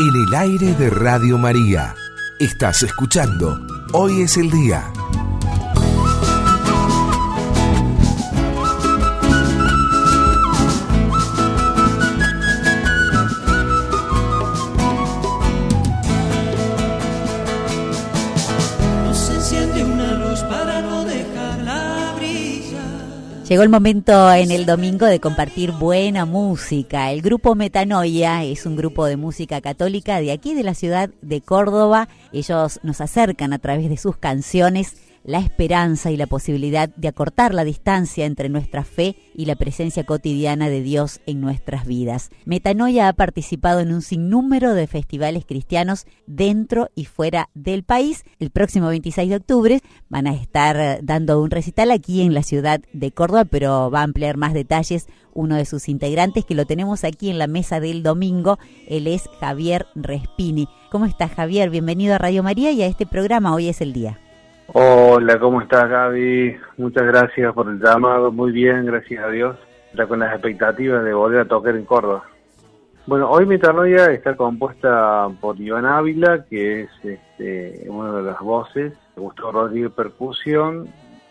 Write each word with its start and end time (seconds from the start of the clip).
En 0.00 0.16
el 0.16 0.34
aire 0.34 0.74
de 0.76 0.88
Radio 0.88 1.36
María. 1.36 1.94
Estás 2.38 2.82
escuchando 2.82 3.60
Hoy 3.92 4.22
es 4.22 4.38
el 4.38 4.50
día. 4.50 4.90
Llegó 23.50 23.64
el 23.64 23.68
momento 23.68 24.32
en 24.32 24.52
el 24.52 24.64
domingo 24.64 25.06
de 25.06 25.18
compartir 25.18 25.72
buena 25.72 26.24
música. 26.24 27.10
El 27.10 27.20
grupo 27.20 27.56
Metanoia 27.56 28.44
es 28.44 28.64
un 28.64 28.76
grupo 28.76 29.06
de 29.06 29.16
música 29.16 29.60
católica 29.60 30.20
de 30.20 30.30
aquí 30.30 30.54
de 30.54 30.62
la 30.62 30.74
ciudad 30.74 31.10
de 31.20 31.40
Córdoba. 31.40 32.08
Ellos 32.32 32.78
nos 32.84 33.00
acercan 33.00 33.52
a 33.52 33.58
través 33.58 33.90
de 33.90 33.96
sus 33.96 34.16
canciones 34.16 34.94
la 35.24 35.38
esperanza 35.38 36.10
y 36.10 36.16
la 36.16 36.26
posibilidad 36.26 36.88
de 36.88 37.08
acortar 37.08 37.54
la 37.54 37.64
distancia 37.64 38.26
entre 38.26 38.48
nuestra 38.48 38.84
fe 38.84 39.16
y 39.34 39.44
la 39.44 39.56
presencia 39.56 40.04
cotidiana 40.04 40.68
de 40.68 40.82
Dios 40.82 41.20
en 41.26 41.40
nuestras 41.40 41.86
vidas. 41.86 42.30
Metanoia 42.44 43.08
ha 43.08 43.12
participado 43.12 43.80
en 43.80 43.92
un 43.92 44.02
sinnúmero 44.02 44.74
de 44.74 44.86
festivales 44.86 45.44
cristianos 45.44 46.06
dentro 46.26 46.88
y 46.94 47.04
fuera 47.04 47.50
del 47.54 47.82
país. 47.82 48.24
El 48.38 48.50
próximo 48.50 48.88
26 48.88 49.30
de 49.30 49.36
octubre 49.36 49.80
van 50.08 50.26
a 50.26 50.34
estar 50.34 51.00
dando 51.02 51.40
un 51.40 51.50
recital 51.50 51.90
aquí 51.90 52.22
en 52.22 52.34
la 52.34 52.42
ciudad 52.42 52.80
de 52.92 53.12
Córdoba, 53.12 53.44
pero 53.44 53.90
va 53.90 54.00
a 54.00 54.04
ampliar 54.04 54.36
más 54.36 54.54
detalles 54.54 55.06
uno 55.32 55.56
de 55.56 55.64
sus 55.64 55.88
integrantes 55.88 56.44
que 56.44 56.54
lo 56.54 56.66
tenemos 56.66 57.04
aquí 57.04 57.30
en 57.30 57.38
la 57.38 57.46
mesa 57.46 57.80
del 57.80 58.02
domingo. 58.02 58.58
Él 58.88 59.06
es 59.06 59.28
Javier 59.38 59.86
Respini. 59.94 60.68
¿Cómo 60.90 61.06
estás 61.06 61.30
Javier? 61.32 61.70
Bienvenido 61.70 62.14
a 62.14 62.18
Radio 62.18 62.42
María 62.42 62.72
y 62.72 62.82
a 62.82 62.86
este 62.86 63.06
programa. 63.06 63.54
Hoy 63.54 63.68
es 63.68 63.80
el 63.80 63.92
día. 63.92 64.18
Hola, 64.72 65.36
¿cómo 65.40 65.60
estás 65.60 65.90
Gaby? 65.90 66.56
Muchas 66.76 67.04
gracias 67.04 67.52
por 67.54 67.68
el 67.68 67.80
llamado, 67.80 68.30
muy 68.30 68.52
bien, 68.52 68.86
gracias 68.86 69.24
a 69.24 69.28
Dios. 69.28 69.56
Está 69.90 70.06
con 70.06 70.20
las 70.20 70.32
expectativas 70.32 71.02
de 71.02 71.12
volver 71.12 71.40
a 71.40 71.44
tocar 71.44 71.74
en 71.74 71.84
Córdoba. 71.84 72.22
Bueno, 73.04 73.28
hoy 73.28 73.46
mi 73.46 73.56
está 73.56 74.36
compuesta 74.36 75.28
por 75.40 75.60
Iván 75.60 75.86
Ávila, 75.86 76.44
que 76.44 76.82
es 76.82 76.90
este, 77.02 77.84
una 77.88 78.12
de 78.12 78.22
las 78.22 78.38
voces, 78.38 78.92
Gustavo 79.16 79.50
Rodríguez 79.50 79.90
Percusión, 79.90 80.88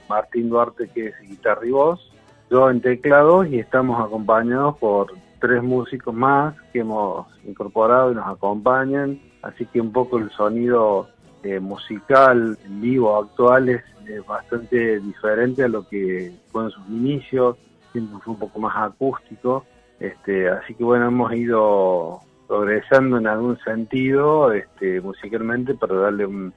Martín 0.09 0.49
Duarte, 0.49 0.89
que 0.89 1.07
es 1.07 1.21
guitarra 1.21 1.65
y 1.65 1.71
voz, 1.71 2.11
yo 2.51 2.69
en 2.69 2.81
teclados 2.81 3.47
y 3.47 3.59
estamos 3.59 4.05
acompañados 4.05 4.77
por 4.79 5.13
tres 5.39 5.63
músicos 5.63 6.13
más 6.13 6.55
que 6.73 6.79
hemos 6.79 7.25
incorporado 7.45 8.11
y 8.11 8.15
nos 8.15 8.27
acompañan, 8.27 9.17
así 9.43 9.65
que 9.65 9.79
un 9.79 9.93
poco 9.93 10.17
el 10.17 10.29
sonido 10.31 11.07
eh, 11.43 11.59
musical 11.59 12.57
en 12.65 12.81
vivo 12.81 13.17
actual 13.17 13.69
es 13.69 13.83
bastante 14.25 14.99
diferente 14.99 15.63
a 15.63 15.67
lo 15.67 15.87
que 15.87 16.33
fue 16.51 16.63
en 16.63 16.71
sus 16.71 16.87
inicios, 16.89 17.57
siempre 17.91 18.19
fue 18.23 18.33
un 18.33 18.39
poco 18.39 18.59
más 18.59 18.75
acústico, 18.75 19.65
este, 19.99 20.49
así 20.49 20.73
que 20.73 20.83
bueno, 20.83 21.07
hemos 21.07 21.33
ido 21.33 22.19
progresando 22.47 23.17
en 23.17 23.27
algún 23.27 23.59
sentido 23.59 24.51
este, 24.51 25.01
musicalmente 25.01 25.75
para 25.75 25.95
darle 25.95 26.25
un, 26.25 26.53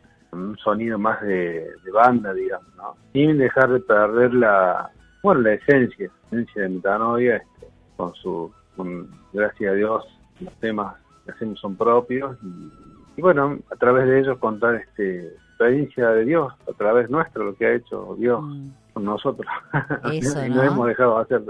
sonido 0.65 0.99
más 0.99 1.21
de, 1.21 1.69
banda, 1.93 2.33
digamos, 2.33 2.75
¿no? 2.77 2.97
sin 3.13 3.37
dejar 3.37 3.71
de 3.71 3.81
perder 3.81 4.33
la, 4.33 4.91
bueno, 5.23 5.43
la 5.43 5.53
esencia, 5.53 6.09
la 6.09 6.27
esencia 6.39 6.63
de 6.63 6.69
Metanoia, 6.71 7.37
este, 7.37 7.67
con 7.99 8.15
su, 8.15 8.51
gracias 9.35 9.73
a 9.73 9.75
Dios, 9.75 10.05
los 10.41 10.55
temas 10.55 10.97
que 11.27 11.33
hacemos 11.33 11.61
son 11.61 11.77
propios 11.77 12.39
y 12.43 12.92
y 13.23 13.25
bueno, 13.25 13.59
a 13.71 13.77
través 13.77 14.07
de 14.07 14.21
ellos 14.21 14.39
contar 14.39 14.75
este 14.75 15.35
experiencia 15.53 16.09
de 16.11 16.25
Dios, 16.25 16.53
a 16.69 16.73
través 16.73 17.09
nuestro, 17.09 17.45
lo 17.45 17.55
que 17.55 17.67
ha 17.67 17.75
hecho 17.75 18.17
Dios 18.19 18.43
mm. 18.43 18.69
con 18.95 19.05
nosotros. 19.05 19.47
Eso, 20.13 20.45
y 20.47 20.51
no 20.51 20.63
hemos 20.63 20.89
dejado 20.89 21.17
de 21.17 21.23
hacer 21.23 21.43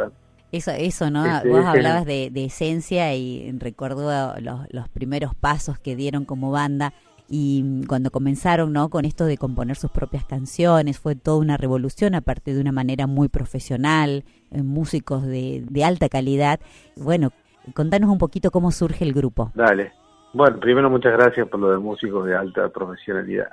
Eso, 0.50 0.70
eso, 0.72 1.10
¿no? 1.10 1.24
Este, 1.24 1.48
Vos 1.48 1.64
hablabas 1.64 2.04
de, 2.04 2.30
esencia 2.34 3.14
y 3.14 3.50
recuerdo 3.58 4.34
los, 4.40 4.60
los 4.70 4.88
primeros 4.90 5.34
pasos 5.34 5.78
que 5.78 5.96
dieron 5.96 6.24
como 6.24 6.50
banda 6.50 6.92
y 7.28 7.86
cuando 7.86 8.10
comenzaron, 8.10 8.72
¿no? 8.72 8.90
Con 8.90 9.06
esto 9.06 9.24
de 9.24 9.38
componer 9.38 9.76
sus 9.76 9.90
propias 9.90 10.26
canciones, 10.26 10.98
fue 10.98 11.14
toda 11.14 11.38
una 11.38 11.56
revolución, 11.56 12.14
aparte 12.14 12.52
de 12.52 12.60
una 12.60 12.72
manera 12.72 13.06
muy 13.06 13.28
profesional, 13.28 14.24
eh, 14.50 14.62
músicos 14.62 15.24
de, 15.24 15.64
de 15.66 15.84
alta 15.84 16.10
calidad. 16.10 16.60
Bueno, 16.96 17.30
contanos 17.72 18.10
un 18.10 18.18
poquito 18.18 18.50
cómo 18.50 18.70
surge 18.70 19.04
el 19.04 19.14
grupo. 19.14 19.50
Dale. 19.54 20.01
Bueno, 20.32 20.58
primero 20.58 20.88
muchas 20.88 21.12
gracias 21.12 21.46
por 21.48 21.60
lo 21.60 21.70
de 21.70 21.78
músicos 21.78 22.24
de 22.26 22.34
alta 22.34 22.68
profesionalidad. 22.70 23.48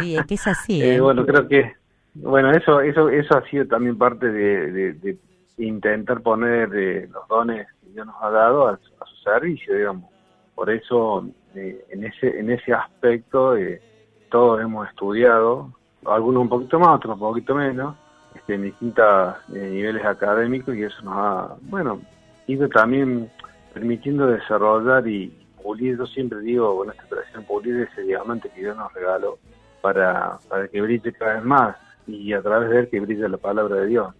Sí, 0.00 0.16
es 0.16 0.26
que 0.26 0.34
es 0.34 0.46
así. 0.46 0.82
Eh, 0.82 0.96
¿eh? 0.96 1.00
bueno, 1.00 1.24
creo 1.24 1.46
que, 1.46 1.74
bueno, 2.14 2.50
eso, 2.50 2.80
eso, 2.80 3.08
eso 3.08 3.38
ha 3.38 3.48
sido 3.48 3.66
también 3.66 3.96
parte 3.96 4.30
de, 4.30 5.16
intentar 5.58 6.20
poner 6.20 6.68
eh, 6.74 7.08
los 7.12 7.28
dones 7.28 7.68
que 7.80 7.90
Dios 7.90 8.06
nos 8.06 8.16
ha 8.20 8.30
dado 8.30 8.68
a, 8.68 8.78
su 8.78 9.16
servicio, 9.22 9.76
digamos. 9.76 10.10
Por 10.56 10.70
eso, 10.70 11.28
en 11.54 12.04
ese, 12.04 12.38
en 12.38 12.50
ese 12.50 12.72
aspecto, 12.72 13.54
todos 14.30 14.60
hemos 14.60 14.88
estudiado, 14.88 15.72
algunos 16.04 16.42
un 16.42 16.48
poquito 16.48 16.78
más, 16.78 16.96
otros 16.96 17.14
un 17.14 17.20
poquito 17.20 17.54
menos, 17.54 17.96
este, 18.34 18.54
en 18.54 18.62
distintos 18.62 19.36
niveles 19.48 20.04
académicos 20.04 20.76
y 20.76 20.82
eso 20.82 21.02
nos 21.02 21.14
ha, 21.16 21.56
bueno, 21.62 22.00
ido 22.46 22.68
también 22.68 23.30
permitiendo 23.72 24.26
desarrollar 24.26 25.06
y 25.08 25.43
pulir, 25.64 25.96
yo 25.96 26.06
siempre 26.06 26.40
digo 26.40 26.76
con 26.76 26.90
esta 26.90 27.04
operación, 27.04 27.42
pulir 27.44 27.88
ese 27.90 28.02
diamante 28.02 28.50
que 28.54 28.60
Dios 28.60 28.76
nos 28.76 28.92
regaló 28.92 29.38
para, 29.80 30.38
para 30.48 30.68
que 30.68 30.80
brille 30.80 31.12
cada 31.14 31.34
vez 31.34 31.44
más 31.44 31.76
y 32.06 32.34
a 32.34 32.42
través 32.42 32.68
de 32.68 32.80
él 32.80 32.88
que 32.90 33.00
brille 33.00 33.28
la 33.28 33.38
palabra 33.38 33.76
de 33.76 33.86
Dios. 33.86 34.14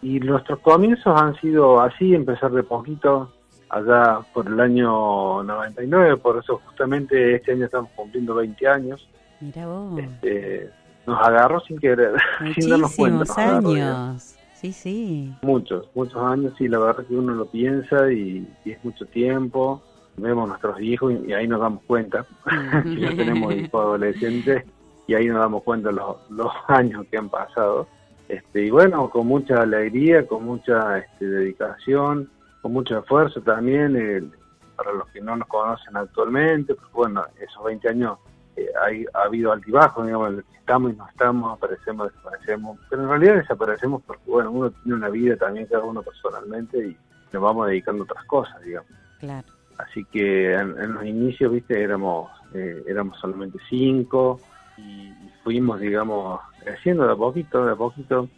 Y 0.00 0.18
nuestros 0.20 0.58
comienzos 0.60 1.20
han 1.20 1.38
sido 1.40 1.80
así, 1.80 2.14
empezar 2.14 2.50
de 2.50 2.62
poquito, 2.62 3.30
allá 3.68 4.20
por 4.32 4.46
el 4.46 4.58
año 4.58 5.42
99, 5.42 6.16
por 6.16 6.38
eso 6.38 6.60
justamente 6.64 7.36
este 7.36 7.52
año 7.52 7.66
estamos 7.66 7.90
cumpliendo 7.94 8.34
20 8.34 8.66
años. 8.66 9.06
Mira 9.40 9.66
vos. 9.66 9.98
Este, 9.98 10.70
nos 11.06 11.20
agarró 11.20 11.60
sin 11.60 11.78
querer, 11.78 12.14
sin 12.58 12.70
darnos 12.70 12.96
cuenta. 12.96 13.24
años. 13.36 14.34
Sí, 14.54 14.72
sí. 14.72 15.34
Muchos, 15.42 15.90
muchos 15.94 16.22
años, 16.22 16.58
y 16.58 16.68
la 16.68 16.78
verdad 16.78 17.04
que 17.04 17.14
uno 17.14 17.34
lo 17.34 17.44
piensa 17.44 18.10
y 18.10 18.48
es 18.64 18.82
mucho 18.82 19.04
tiempo 19.04 19.82
vemos 20.16 20.48
nuestros 20.48 20.80
hijos 20.80 21.14
y, 21.26 21.32
ahí 21.32 21.46
nos 21.46 21.60
damos 21.60 21.82
cuenta, 21.84 22.26
si 22.82 23.00
no 23.00 23.16
tenemos 23.16 23.54
hijos 23.54 23.74
adolescentes, 23.74 24.64
y 25.06 25.14
ahí 25.14 25.26
nos 25.26 25.38
damos 25.38 25.62
cuenta 25.62 25.92
los, 25.92 26.16
los 26.30 26.52
años 26.68 27.06
que 27.10 27.16
han 27.16 27.28
pasado. 27.28 27.86
Este, 28.28 28.66
y 28.66 28.70
bueno, 28.70 29.08
con 29.08 29.26
mucha 29.26 29.62
alegría, 29.62 30.26
con 30.26 30.44
mucha 30.44 30.98
este, 30.98 31.26
dedicación, 31.26 32.28
con 32.60 32.72
mucho 32.72 32.98
esfuerzo 32.98 33.40
también, 33.40 34.32
para 34.74 34.92
los 34.92 35.08
que 35.08 35.20
no 35.20 35.36
nos 35.36 35.46
conocen 35.48 35.96
actualmente, 35.96 36.74
pues 36.74 36.92
bueno, 36.92 37.24
esos 37.40 37.64
20 37.64 37.88
años 37.88 38.18
eh, 38.56 38.66
hay, 38.84 39.04
ha 39.14 39.22
habido 39.22 39.52
altibajos, 39.52 40.04
digamos, 40.04 40.44
estamos 40.54 40.92
y 40.92 40.96
no 40.96 41.08
estamos, 41.08 41.56
aparecemos, 41.56 42.12
desaparecemos, 42.12 42.78
pero 42.90 43.02
en 43.02 43.08
realidad 43.08 43.34
desaparecemos 43.36 44.02
porque, 44.04 44.24
bueno, 44.26 44.50
uno 44.50 44.70
tiene 44.70 44.96
una 44.96 45.08
vida 45.08 45.36
también 45.36 45.66
cada 45.66 45.84
uno 45.84 46.02
personalmente 46.02 46.78
y 46.88 46.96
nos 47.32 47.42
vamos 47.42 47.68
dedicando 47.68 48.02
a 48.02 48.04
otras 48.04 48.24
cosas, 48.24 48.60
digamos. 48.62 48.90
Claro. 49.20 49.55
Así 49.78 50.04
que 50.04 50.54
en, 50.54 50.94
los 50.94 51.04
inicios, 51.04 51.52
viste, 51.52 51.82
éramos 51.82 52.30
eh, 52.54 52.82
éramos 52.86 53.18
solamente 53.18 53.58
cinco 53.68 54.40
y, 54.78 55.12
fuimos, 55.44 55.78
digamos, 55.78 56.40
creciendo 56.64 57.06
de 57.06 57.12
a 57.12 57.16
poquito, 57.16 57.64
de 57.64 57.72
a 57.72 57.76
poquito. 57.76 58.28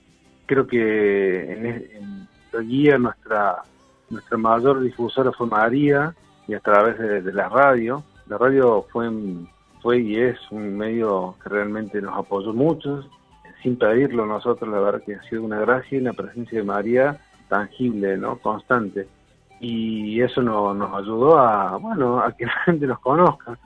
Creo 0.47 0.67
que 0.67 1.53
en, 1.53 2.29
en 2.53 2.69
guía 2.69 2.99
nuestra 2.99 3.63
nuestra 4.11 4.39
mayor 4.39 4.81
difusora 4.81 5.33
fue 5.33 5.47
María 5.47 6.15
y 6.47 6.55
a 6.55 6.61
través 6.61 6.99
de, 6.99 7.33
la 7.33 7.49
radio. 7.49 8.03
La 8.27 8.39
radio 8.39 8.87
fue 8.91 9.11
fue 9.81 10.01
y 10.01 10.17
es 10.17 10.37
un 10.51 10.77
medio 10.77 11.37
que 11.43 11.51
realmente 11.51 12.01
nos 12.03 12.17
apoyó 12.17 12.53
mucho, 12.53 13.05
sin 13.63 13.77
pedirlo 13.77 14.27
nosotros, 14.27 14.69
la 14.69 14.81
verdad 14.81 15.03
que 15.05 15.15
ha 15.15 15.23
sido 15.25 15.45
una 15.45 15.61
gracia 15.61 15.97
y 15.97 16.01
una 16.01 16.13
presencia 16.13 16.59
de 16.59 16.65
María 16.65 17.21
tangible, 17.49 18.17
¿no? 18.17 18.39
Constante 18.39 19.07
y 19.61 20.21
eso 20.21 20.43
nos 20.43 20.95
ayudó 20.95 21.39
a, 21.39 21.77
bueno, 21.77 22.21
a 22.21 22.33
que 22.33 22.47
la 22.47 22.61
gente 22.65 22.87
nos 22.87 22.99
conozca. 23.01 23.59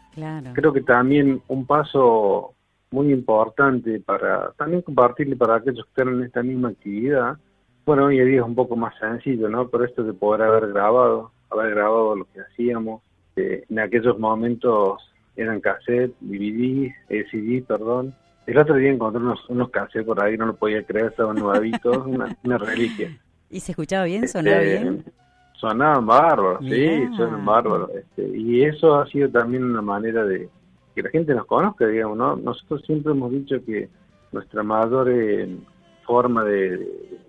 Creo 0.55 0.73
que 0.73 0.83
también 0.83 1.43
un 1.49 1.67
paso 1.67 2.55
muy 2.91 3.13
importante 3.13 4.01
para 4.01 4.53
también 4.53 4.83
compartirle 4.83 5.37
para 5.37 5.57
aquellos 5.57 5.85
que 5.87 5.91
están 5.91 6.15
en 6.15 6.25
esta 6.25 6.43
misma 6.43 6.69
actividad. 6.69 7.39
Bueno, 7.87 8.05
hoy 8.05 8.19
en 8.21 8.27
día 8.29 8.41
es 8.41 8.47
un 8.47 8.55
poco 8.55 8.77
más 8.77 8.95
sencillo, 8.99 9.49
¿no? 9.49 9.69
Por 9.69 9.85
esto 9.85 10.05
de 10.05 10.13
poder 10.13 10.43
haber 10.43 10.73
grabado, 10.73 11.33
haber 11.51 11.75
grabado 11.75 12.17
lo 12.17 12.25
que 12.27 12.41
hacíamos. 12.41 13.03
Eh, 13.37 13.65
en 13.69 13.79
aquellos 13.79 14.19
momentos 14.19 15.03
eran 15.37 15.61
cassette, 15.61 16.15
DVD, 16.21 16.93
eh, 17.09 17.25
CD, 17.31 17.65
perdón. 17.67 18.15
El 18.47 18.59
otro 18.59 18.75
día 18.77 18.91
encontré 18.91 19.21
unos, 19.21 19.49
unos 19.49 19.71
cassettes 19.71 20.05
por 20.05 20.23
ahí, 20.23 20.37
no 20.37 20.47
lo 20.47 20.57
podía 20.57 20.85
creer, 20.85 21.07
estaban 21.07 21.37
nuevitos, 21.41 22.07
una, 22.07 22.37
una 22.45 22.59
reliquia. 22.59 23.19
¿Y 23.49 23.61
se 23.61 23.73
escuchaba 23.73 24.05
bien? 24.05 24.29
¿Sonaba 24.29 24.63
este, 24.63 24.83
bien? 24.83 25.05
Sonaban 25.63 26.05
bárbaros, 26.07 26.59
sí, 26.69 27.07
suenan 27.15 27.45
bárbaros. 27.45 27.91
Este, 27.95 28.37
y 28.37 28.65
eso 28.65 28.97
ha 28.97 29.07
sido 29.07 29.29
también 29.31 29.63
una 29.63 29.81
manera 29.81 30.25
de 30.25 30.49
que 30.93 31.03
la 31.05 31.11
gente 31.11 31.33
nos 31.37 31.47
conozca, 31.47 31.87
digamos, 31.87 32.19
¿no? 32.19 32.35
Nosotros 32.35 32.83
siempre 32.85 33.13
hemos 33.13 33.31
dicho 33.31 33.65
que 33.65 33.89
nuestra 34.33 34.65
mayor 34.65 35.09
eh, 35.09 35.57
forma 36.05 36.43
de, 36.43 36.79
de- 36.79 37.21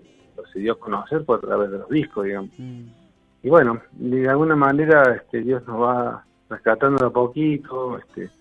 se 0.52 0.60
dio 0.60 0.74
a 0.74 0.80
conocer 0.80 1.24
fue 1.26 1.36
a 1.38 1.42
través 1.42 1.70
de 1.70 1.78
los 1.78 1.90
discos, 1.90 2.26
digamos. 2.26 2.50
Mm. 2.58 2.82
Y 3.44 3.50
bueno, 3.50 3.80
de 3.92 4.28
alguna 4.28 4.56
manera 4.56 5.04
este, 5.16 5.42
Dios 5.42 5.62
nos 5.68 5.80
va 5.80 6.26
rescatando 6.50 6.98
de 7.04 7.06
a 7.06 7.10
poquito, 7.12 8.00
este, 8.00 8.32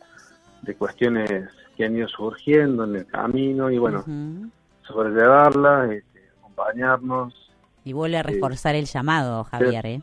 de 0.62 0.74
cuestiones 0.74 1.30
que 1.76 1.84
han 1.84 1.94
ido 1.96 2.08
surgiendo 2.08 2.84
en 2.84 2.96
el 2.96 3.06
camino 3.06 3.70
y 3.70 3.76
bueno, 3.76 4.00
Ujú. 4.00 4.48
sobrellevarlas, 4.84 5.90
este, 5.90 6.22
acompañarnos. 6.38 7.51
Y 7.84 7.92
vuelve 7.92 8.16
a 8.18 8.22
reforzar 8.22 8.74
el 8.74 8.86
llamado, 8.86 9.44
Javier, 9.44 9.86
¿eh? 9.86 10.02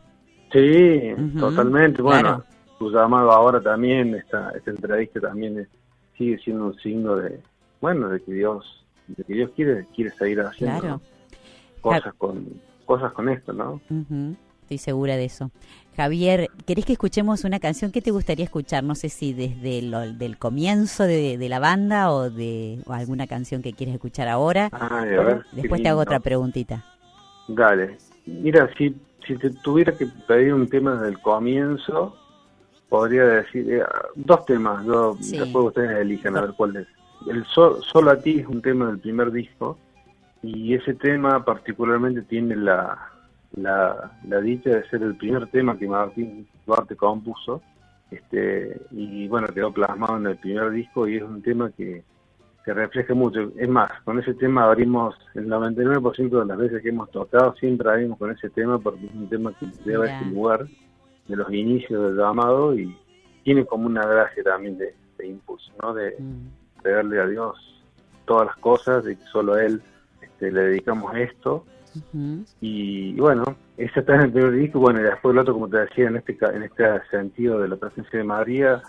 Sí, 0.52 1.14
totalmente. 1.38 2.02
Bueno, 2.02 2.20
claro. 2.20 2.44
tu 2.78 2.90
llamado 2.90 3.30
ahora 3.32 3.60
también, 3.60 4.14
esta, 4.14 4.50
esta 4.50 4.70
entrevista 4.70 5.20
también 5.20 5.60
es- 5.60 5.68
sigue 6.18 6.38
siendo 6.38 6.66
un 6.66 6.76
signo 6.80 7.16
de, 7.16 7.40
bueno, 7.80 8.08
de 8.08 8.20
que 8.22 8.32
Dios, 8.32 8.84
de 9.06 9.24
que 9.24 9.32
Dios 9.32 9.50
quiere, 9.56 9.86
quiere 9.94 10.10
seguir 10.16 10.40
haciendo 10.40 10.80
Claro. 10.80 11.00
cosas 11.80 12.12
con, 12.14 12.46
cosas 12.84 13.12
con 13.12 13.28
esto, 13.28 13.52
¿no? 13.52 13.80
Ujú, 13.88 14.36
Estoy 14.62 14.78
segura 14.78 15.16
de 15.16 15.24
eso. 15.24 15.50
Javier, 15.96 16.48
¿querés 16.66 16.84
que 16.84 16.92
escuchemos 16.92 17.42
una 17.44 17.58
canción 17.58 17.90
que 17.90 18.00
te 18.02 18.10
gustaría 18.12 18.44
escuchar? 18.44 18.84
No 18.84 18.94
sé 18.94 19.08
si 19.08 19.32
desde 19.32 19.82
lo, 19.82 20.00
del 20.12 20.38
comienzo 20.38 21.04
de, 21.04 21.38
de 21.38 21.48
la 21.48 21.58
banda 21.58 22.12
o 22.12 22.30
de 22.30 22.78
o 22.86 22.92
alguna 22.92 23.26
canción 23.26 23.62
que 23.62 23.72
quieres 23.72 23.94
escuchar 23.96 24.28
ahora. 24.28 24.68
Ay, 24.72 25.14
a 25.14 25.22
ver, 25.22 25.42
qué 25.50 25.56
Después 25.56 25.82
te 25.82 25.88
hago 25.88 26.00
otra 26.00 26.20
preguntita. 26.20 26.84
Dale. 27.54 27.98
Mira, 28.26 28.68
si, 28.76 28.94
si 29.26 29.36
te 29.36 29.50
tuviera 29.50 29.96
que 29.96 30.06
pedir 30.26 30.54
un 30.54 30.68
tema 30.68 30.94
desde 30.94 31.08
el 31.08 31.20
comienzo, 31.20 32.16
podría 32.88 33.24
decir 33.24 33.72
eh, 33.72 33.82
dos 34.14 34.44
temas. 34.46 34.84
Yo, 34.84 35.16
Sí. 35.20 35.38
Después 35.38 35.66
ustedes 35.66 35.98
elijan 36.00 36.36
a 36.36 36.42
ver 36.42 36.52
cuál 36.56 36.76
es. 36.76 36.86
El 37.28 37.44
Sol- 37.46 37.82
Solo 37.82 38.10
a 38.12 38.20
ti 38.20 38.40
es 38.40 38.46
un 38.46 38.62
tema 38.62 38.86
del 38.86 38.98
primer 38.98 39.30
disco 39.30 39.78
y 40.42 40.74
ese 40.74 40.94
tema 40.94 41.44
particularmente 41.44 42.22
tiene 42.22 42.56
la, 42.56 42.98
la, 43.56 44.12
la 44.26 44.40
dicha 44.40 44.70
de 44.70 44.88
ser 44.88 45.02
el 45.02 45.16
primer 45.16 45.46
tema 45.48 45.76
que 45.78 45.86
Martín 45.86 46.46
Duarte 46.66 46.96
compuso. 46.96 47.62
Este, 48.10 48.80
y 48.90 49.28
bueno, 49.28 49.46
quedó 49.48 49.72
plasmado 49.72 50.16
en 50.16 50.26
el 50.26 50.36
primer 50.36 50.70
disco 50.70 51.06
y 51.06 51.16
es 51.16 51.22
un 51.22 51.42
tema 51.42 51.70
que, 51.70 52.02
que 52.70 52.74
refleja 52.74 53.14
mucho. 53.14 53.50
Es 53.56 53.68
más, 53.68 53.90
con 54.04 54.20
ese 54.20 54.32
tema 54.34 54.64
abrimos 54.64 55.16
el 55.34 55.48
99% 55.48 56.40
de 56.40 56.46
las 56.46 56.56
veces 56.56 56.82
que 56.82 56.90
hemos 56.90 57.10
tocado, 57.10 57.52
siempre 57.56 57.90
abrimos 57.90 58.16
con 58.16 58.30
ese 58.30 58.48
tema 58.50 58.78
porque 58.78 59.06
es 59.06 59.12
un 59.12 59.28
tema 59.28 59.52
que 59.58 59.66
lleva 59.84 60.04
Mirá. 60.04 60.16
ese 60.16 60.30
lugar 60.30 60.66
de 61.26 61.36
los 61.36 61.52
inicios 61.52 62.00
del 62.04 62.16
llamado 62.16 62.76
y 62.76 62.94
tiene 63.42 63.64
como 63.64 63.86
una 63.86 64.06
gracia 64.06 64.44
también 64.44 64.78
de, 64.78 64.94
de 65.18 65.26
impulso, 65.26 65.72
¿no? 65.82 65.94
De 65.94 66.14
Mm, 66.18 66.46
entregarle 66.76 67.20
a 67.20 67.26
Dios 67.26 67.82
todas 68.24 68.46
las 68.46 68.56
cosas, 68.58 69.04
de 69.04 69.16
que 69.16 69.24
solo 69.32 69.54
a 69.54 69.64
Él 69.64 69.82
este, 70.22 70.52
le 70.52 70.62
dedicamos 70.62 71.12
esto. 71.16 71.64
Y, 72.60 73.14
bueno, 73.14 73.42
ese 73.78 73.98
está 73.98 74.14
en 74.14 74.20
el 74.20 74.32
primer 74.32 74.52
disco, 74.52 74.78
bueno, 74.78 75.00
y 75.00 75.02
después 75.02 75.32
el 75.32 75.40
otro, 75.40 75.54
como 75.54 75.68
te 75.68 75.78
decía, 75.78 76.06
en 76.06 76.16
este 76.16 76.38
en 76.54 76.62
este 76.62 76.84
sentido 77.10 77.58
de 77.58 77.66
la 77.66 77.74
presencia 77.74 78.16
de 78.16 78.24
María, 78.24 78.80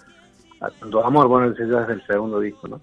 a 0.60 0.70
tanto 0.70 1.04
amor, 1.04 1.28
bueno, 1.28 1.52
ese 1.52 1.68
ya 1.68 1.82
es 1.82 1.88
del 1.88 2.06
segundo 2.06 2.40
disco, 2.40 2.68
¿no? 2.68 2.80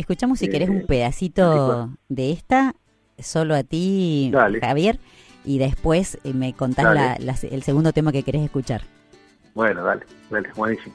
Escuchamos 0.00 0.38
si 0.38 0.46
Eh, 0.46 0.50
querés 0.50 0.70
un 0.70 0.80
sí, 0.80 0.86
pedacito 0.86 1.90
de 2.08 2.32
esta, 2.32 2.74
solo 3.18 3.54
a 3.54 3.62
ti, 3.62 4.30
Dale. 4.32 4.58
Javier, 4.60 4.98
y 5.44 5.58
después 5.58 6.18
eh, 6.24 6.32
me 6.32 6.54
contás 6.54 6.94
la- 6.94 7.16
el 7.42 7.62
segundo 7.62 7.92
tema 7.92 8.10
que 8.10 8.22
querés 8.22 8.42
escuchar. 8.42 8.80
Bueno, 9.54 9.84
dale, 9.84 10.06
dale, 10.30 10.48
buenísimo. 10.56 10.94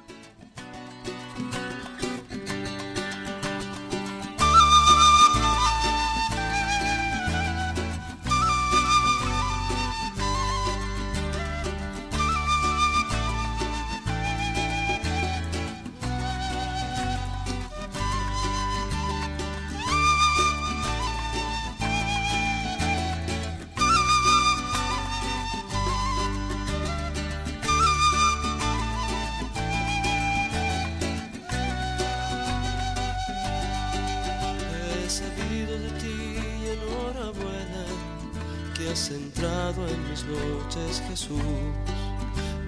Noches, 40.95 41.01
Jesús. 41.09 41.41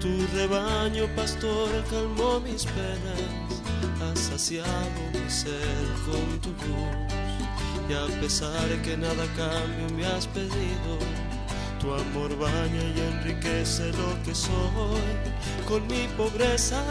Tu 0.00 0.26
rebaño, 0.36 1.06
pastor, 1.16 1.68
calmó 1.90 2.40
mis 2.40 2.64
penas, 2.64 3.62
has 4.02 4.18
saciado 4.18 5.00
mi 5.12 5.30
ser 5.30 5.86
con 6.06 6.40
tu 6.40 6.50
luz. 6.50 7.12
Y 7.88 7.94
a 7.94 8.20
pesar 8.20 8.68
que 8.82 8.96
nada 8.96 9.26
cambio 9.36 9.96
me 9.96 10.06
has 10.06 10.26
pedido, 10.26 10.98
tu 11.80 11.92
amor 11.92 12.36
baña 12.38 12.82
y 12.94 13.00
enriquece 13.00 13.90
lo 13.92 14.22
que 14.24 14.34
soy 14.34 15.00
con 15.66 15.86
mi 15.86 16.06
pobreza. 16.16 16.82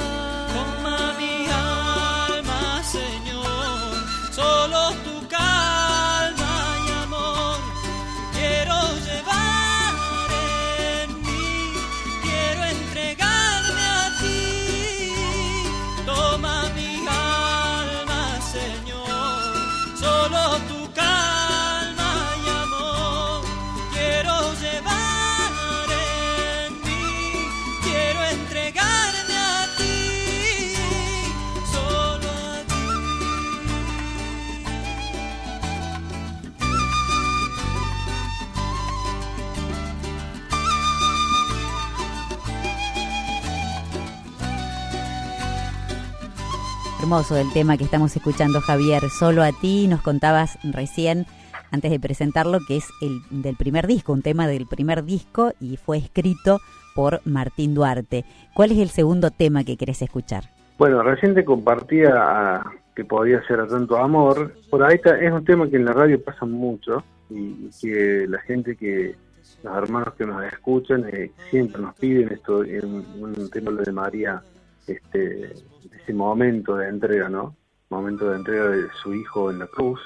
Hermoso 47.07 47.37
el 47.37 47.53
tema 47.53 47.77
que 47.77 47.85
estamos 47.85 48.13
escuchando, 48.17 48.59
Javier. 48.59 49.01
Solo 49.03 49.41
a 49.41 49.53
ti 49.53 49.87
nos 49.87 50.01
contabas 50.01 50.59
recién, 50.73 51.25
antes 51.71 51.89
de 51.89 52.01
presentarlo, 52.01 52.59
que 52.67 52.75
es 52.75 52.89
el 53.01 53.21
del 53.29 53.55
primer 53.55 53.87
disco, 53.87 54.11
un 54.11 54.21
tema 54.21 54.45
del 54.45 54.67
primer 54.67 55.05
disco 55.05 55.53
y 55.61 55.77
fue 55.77 55.99
escrito 55.99 56.59
por 56.93 57.21
Martín 57.23 57.73
Duarte. 57.73 58.25
¿Cuál 58.53 58.73
es 58.73 58.79
el 58.79 58.89
segundo 58.89 59.31
tema 59.31 59.63
que 59.63 59.77
querés 59.77 60.01
escuchar? 60.01 60.49
Bueno, 60.77 61.01
recién 61.01 61.33
te 61.33 61.45
compartía 61.45 62.11
ah, 62.13 62.71
que 62.93 63.05
podía 63.05 63.41
ser 63.47 63.61
a 63.61 63.67
tanto 63.67 63.95
amor. 63.95 64.55
Por 64.69 64.83
ahí 64.83 64.95
está- 64.95 65.17
es 65.17 65.31
un 65.31 65.45
tema 65.45 65.69
que 65.69 65.77
en 65.77 65.85
la 65.85 65.93
radio 65.93 66.21
pasa 66.21 66.45
mucho 66.45 67.05
y, 67.29 67.69
que 67.81 68.25
la 68.27 68.41
gente 68.41 68.75
que, 68.75 69.15
los 69.63 69.77
hermanos 69.77 70.13
que 70.15 70.25
nos 70.25 70.43
escuchan, 70.43 71.05
eh, 71.09 71.31
siempre 71.51 71.81
nos 71.81 71.95
piden 71.95 72.33
esto, 72.33 72.65
en 72.65 72.85
un, 72.85 73.49
tema 73.49 73.71
de 73.71 73.93
María, 73.93 74.43
este, 74.87 75.53
ese 76.01 76.13
momento 76.13 76.75
de 76.77 76.87
entrega, 76.89 77.29
¿no? 77.29 77.55
Momento 77.89 78.29
de 78.29 78.37
entrega 78.37 78.69
de 78.69 78.87
su 79.01 79.13
hijo 79.13 79.49
en 79.51 79.59
la 79.59 79.67
cruz. 79.67 79.99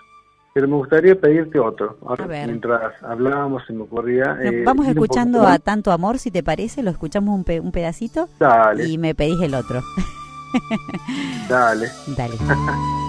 Pero 0.53 0.67
me 0.67 0.75
gustaría 0.75 1.19
pedirte 1.19 1.57
otro. 1.59 1.97
Ahora, 2.05 2.25
A 2.25 2.27
ver. 2.27 2.45
mientras 2.45 3.01
hablábamos, 3.03 3.63
se 3.65 3.71
me 3.73 3.83
ocurría. 3.83 4.37
Eh, 4.41 4.63
vamos 4.65 4.85
poco 4.85 4.99
escuchando 4.99 5.47
a 5.47 5.57
Tanto 5.59 5.91
Amor, 5.93 6.19
si 6.19 6.29
te 6.29 6.43
parece, 6.43 6.83
lo 6.83 6.91
escuchamos 6.91 7.33
un, 7.33 7.43
pe- 7.45 7.61
un 7.61 7.71
pedacito 7.71 8.27
Dale, 8.37 8.85
y 8.85 8.97
me 8.97 9.15
pedís 9.15 9.39
el 9.41 9.55
otro. 9.55 9.81
dale. 11.47 11.87
Dale. 12.17 12.35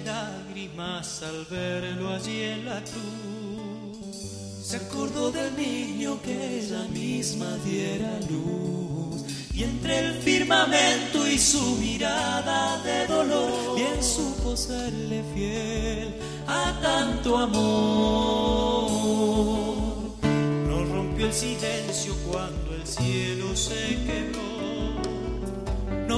lágrimas 0.00 1.22
al 1.22 1.44
verlo 1.50 2.10
allí 2.14 2.42
en 2.42 2.64
la 2.64 2.82
cruz. 2.82 4.64
Se 4.64 4.76
acordó 4.76 5.30
del 5.30 5.56
niño 5.56 6.20
que 6.22 6.60
ella 6.60 6.84
misma 6.92 7.56
diera 7.64 8.18
luz. 8.30 9.24
Y 9.52 9.62
entre 9.62 9.98
el 10.00 10.14
firmamento 10.14 11.26
y 11.28 11.38
su 11.38 11.76
mirada 11.76 12.82
de 12.82 13.06
dolor, 13.06 13.76
bien 13.76 14.02
supo 14.02 14.56
serle 14.56 15.22
fiel 15.34 16.14
a 16.46 16.80
tanto 16.82 17.38
amor. 17.38 18.90
No 20.68 20.84
rompió 20.86 21.26
el 21.26 21.32
silencio 21.32 22.14
cuando 22.26 22.74
el 22.74 22.86
cielo 22.86 23.54
se 23.54 23.96
quebró 24.06 24.53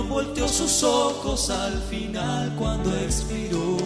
volteó 0.08 0.48
sus 0.48 0.82
ojos 0.82 1.50
al 1.50 1.80
final 1.82 2.54
cuando 2.58 2.96
expiró. 2.96 3.76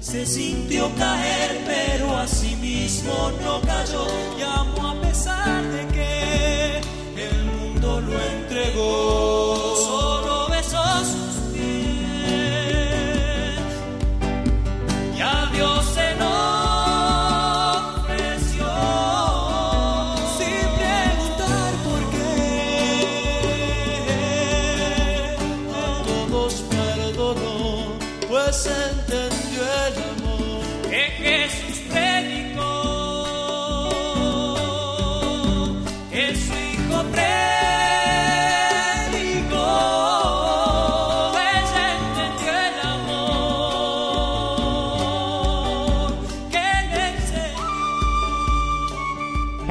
Se 0.00 0.24
sintió 0.24 0.90
caer, 0.96 1.62
pero 1.66 2.16
a 2.16 2.26
sí 2.26 2.56
mismo 2.56 3.32
no 3.42 3.60
cayó. 3.60 4.06
Y 4.38 4.42
amó 4.42 4.90
a 4.90 5.00
pesar 5.00 5.64
de 5.64 5.86
que 5.88 6.80
el 7.16 7.44
mundo 7.44 8.00
lo 8.00 8.12
entregó. 8.20 9.35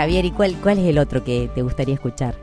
Javier, 0.05 0.25
¿y 0.25 0.29
cuál, 0.29 0.55
cuál 0.61 0.77
es 0.77 0.85
el 0.85 0.99
otro 0.99 1.23
que 1.23 1.49
te 1.55 1.63
gustaría 1.63 1.95
escuchar? 1.95 2.35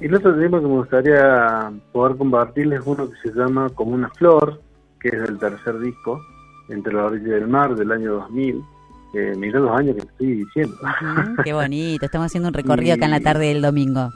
El 0.00 0.14
otro 0.14 0.32
tema 0.38 0.60
que 0.60 0.66
me 0.66 0.76
gustaría 0.76 1.72
poder 1.90 2.16
compartirles 2.16 2.78
es 2.78 2.86
uno 2.86 3.10
que 3.10 3.16
se 3.28 3.34
llama 3.36 3.68
Como 3.70 3.96
una 3.96 4.08
flor, 4.10 4.60
que 5.00 5.08
es 5.08 5.20
del 5.20 5.36
tercer 5.40 5.80
disco, 5.80 6.20
Entre 6.68 6.92
la 6.92 7.06
orilla 7.06 7.34
del 7.34 7.48
mar, 7.48 7.74
del 7.74 7.90
año 7.90 8.12
2000. 8.12 8.62
Eh, 9.14 9.34
mirá 9.36 9.58
los 9.58 9.76
años 9.76 9.96
que 9.96 10.02
estoy 10.02 10.34
diciendo. 10.44 10.76
Qué 11.44 11.52
bonito, 11.52 12.06
estamos 12.06 12.26
haciendo 12.26 12.50
un 12.50 12.54
recorrido 12.54 12.94
acá 12.94 13.06
en 13.06 13.10
la 13.10 13.20
tarde 13.20 13.48
del 13.48 13.62
domingo. 13.62 14.08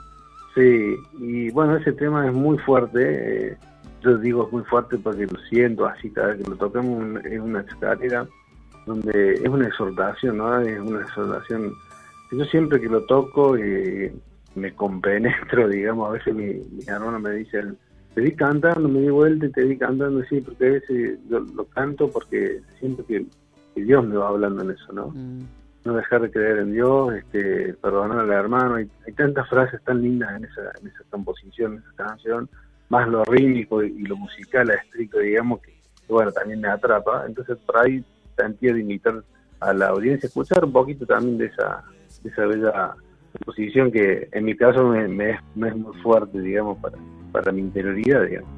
Sí, 0.55 0.95
y 1.19 1.51
bueno, 1.51 1.77
ese 1.77 1.95
tema 1.95 2.29
es 2.29 2.33
muy 2.33 2.59
fuerte. 2.59 3.49
eh, 3.49 3.57
yo 4.03 4.19
digo 4.19 4.47
es 4.47 4.53
muy 4.53 4.63
fuerte 4.63 4.99
porque 4.99 5.27
lo 5.27 5.41
siento 5.49 5.85
así 5.85 6.11
cada 6.11 6.29
vez 6.29 6.45
que 6.45 6.49
lo 6.49 6.55
tocamos. 6.55 7.25
Es 7.25 7.41
una 7.41 7.63
escalera 7.63 8.25
donde 8.87 9.35
es 9.35 9.49
una 9.49 9.67
exhortación, 9.67 10.37
¿no? 10.37 10.61
Es 10.61 10.79
una 10.79 11.01
exhortación. 11.01 11.73
Yo 12.33 12.45
siempre 12.47 12.81
que 12.81 12.89
lo 12.89 13.05
toco 13.05 13.57
eh, 13.57 14.13
me 14.55 14.75
compenetro, 14.75 15.69
digamos. 15.71 16.09
A 16.09 16.13
veces 16.13 16.35
mi, 16.35 16.45
mi 16.45 16.85
hermano 16.87 17.19
me 17.19 17.31
dice, 17.33 17.63
te 18.15 18.21
vi 18.21 18.33
cantando, 18.33 18.89
me 18.89 19.01
di 19.01 19.11
vuelta 19.11 19.47
y 19.47 19.51
te 19.51 19.65
vi 19.65 19.77
cantando, 19.77 20.23
sí, 20.25 20.41
porque 20.41 20.67
a 20.67 20.73
veces 20.73 21.19
yo 21.29 21.41
lo 21.41 21.65
canto 21.65 22.11
porque 22.11 22.61
siento 22.79 23.05
que, 23.07 23.27
que 23.75 23.83
Dios 23.83 24.07
me 24.07 24.17
va 24.17 24.29
hablando 24.29 24.63
en 24.63 24.71
eso, 24.71 24.93
¿no? 24.93 25.09
Mm. 25.09 25.41
no 25.85 25.95
dejar 25.95 26.23
de 26.23 26.31
creer 26.31 26.59
en 26.59 26.73
Dios, 26.73 27.15
este, 27.15 27.75
perdonar 27.75 28.21
al 28.21 28.31
hermano. 28.31 28.77
Hay, 28.77 28.89
hay 29.07 29.13
tantas 29.15 29.49
frases 29.49 29.83
tan 29.83 30.01
lindas 30.01 30.37
en 30.37 30.45
esa, 30.45 30.73
en 30.81 30.87
esa 30.87 31.03
composición, 31.11 31.75
en 31.75 31.79
esa 31.81 31.93
canción, 32.09 32.49
más 32.89 33.09
lo 33.09 33.25
rítmico 33.25 33.83
y, 33.83 33.89
y 33.89 34.03
lo 34.03 34.17
musical 34.17 34.71
a 34.71 34.75
estricto, 34.75 35.19
digamos, 35.19 35.61
que, 35.61 35.75
bueno, 36.09 36.31
también 36.33 36.61
me 36.61 36.69
atrapa. 36.69 37.25
Entonces, 37.27 37.59
por 37.67 37.79
ahí 37.79 38.05
sentía 38.37 38.73
de 38.73 38.81
invitar 38.81 39.23
a 39.61 39.73
la 39.73 39.89
audiencia 39.89 40.27
a 40.27 40.29
escuchar 40.29 40.65
un 40.65 40.73
poquito 40.73 41.07
también 41.07 41.39
de 41.39 41.47
esa, 41.47 41.83
esa 42.25 42.47
bella 42.47 42.95
composición 43.33 43.91
que 43.91 44.29
en 44.33 44.45
mi 44.45 44.57
caso 44.57 44.85
me, 44.89 45.09
me 45.09 45.69
es 45.69 45.77
muy 45.77 45.97
fuerte, 46.03 46.41
digamos, 46.41 46.79
para, 46.79 46.97
para 47.33 47.53
mi 47.53 47.63
interioridad, 47.63 48.23
digamos. 48.23 48.51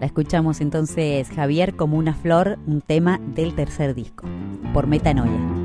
La 0.00 0.06
escuchamos 0.06 0.60
entonces, 0.60 1.28
Javier, 1.30 1.74
como 1.74 1.98
una 1.98 2.14
flor, 2.14 2.56
un 2.66 2.80
tema 2.80 3.20
del 3.34 3.54
tercer 3.54 3.94
disco, 3.94 4.26
por 4.72 4.86
Metanoia. 4.86 5.59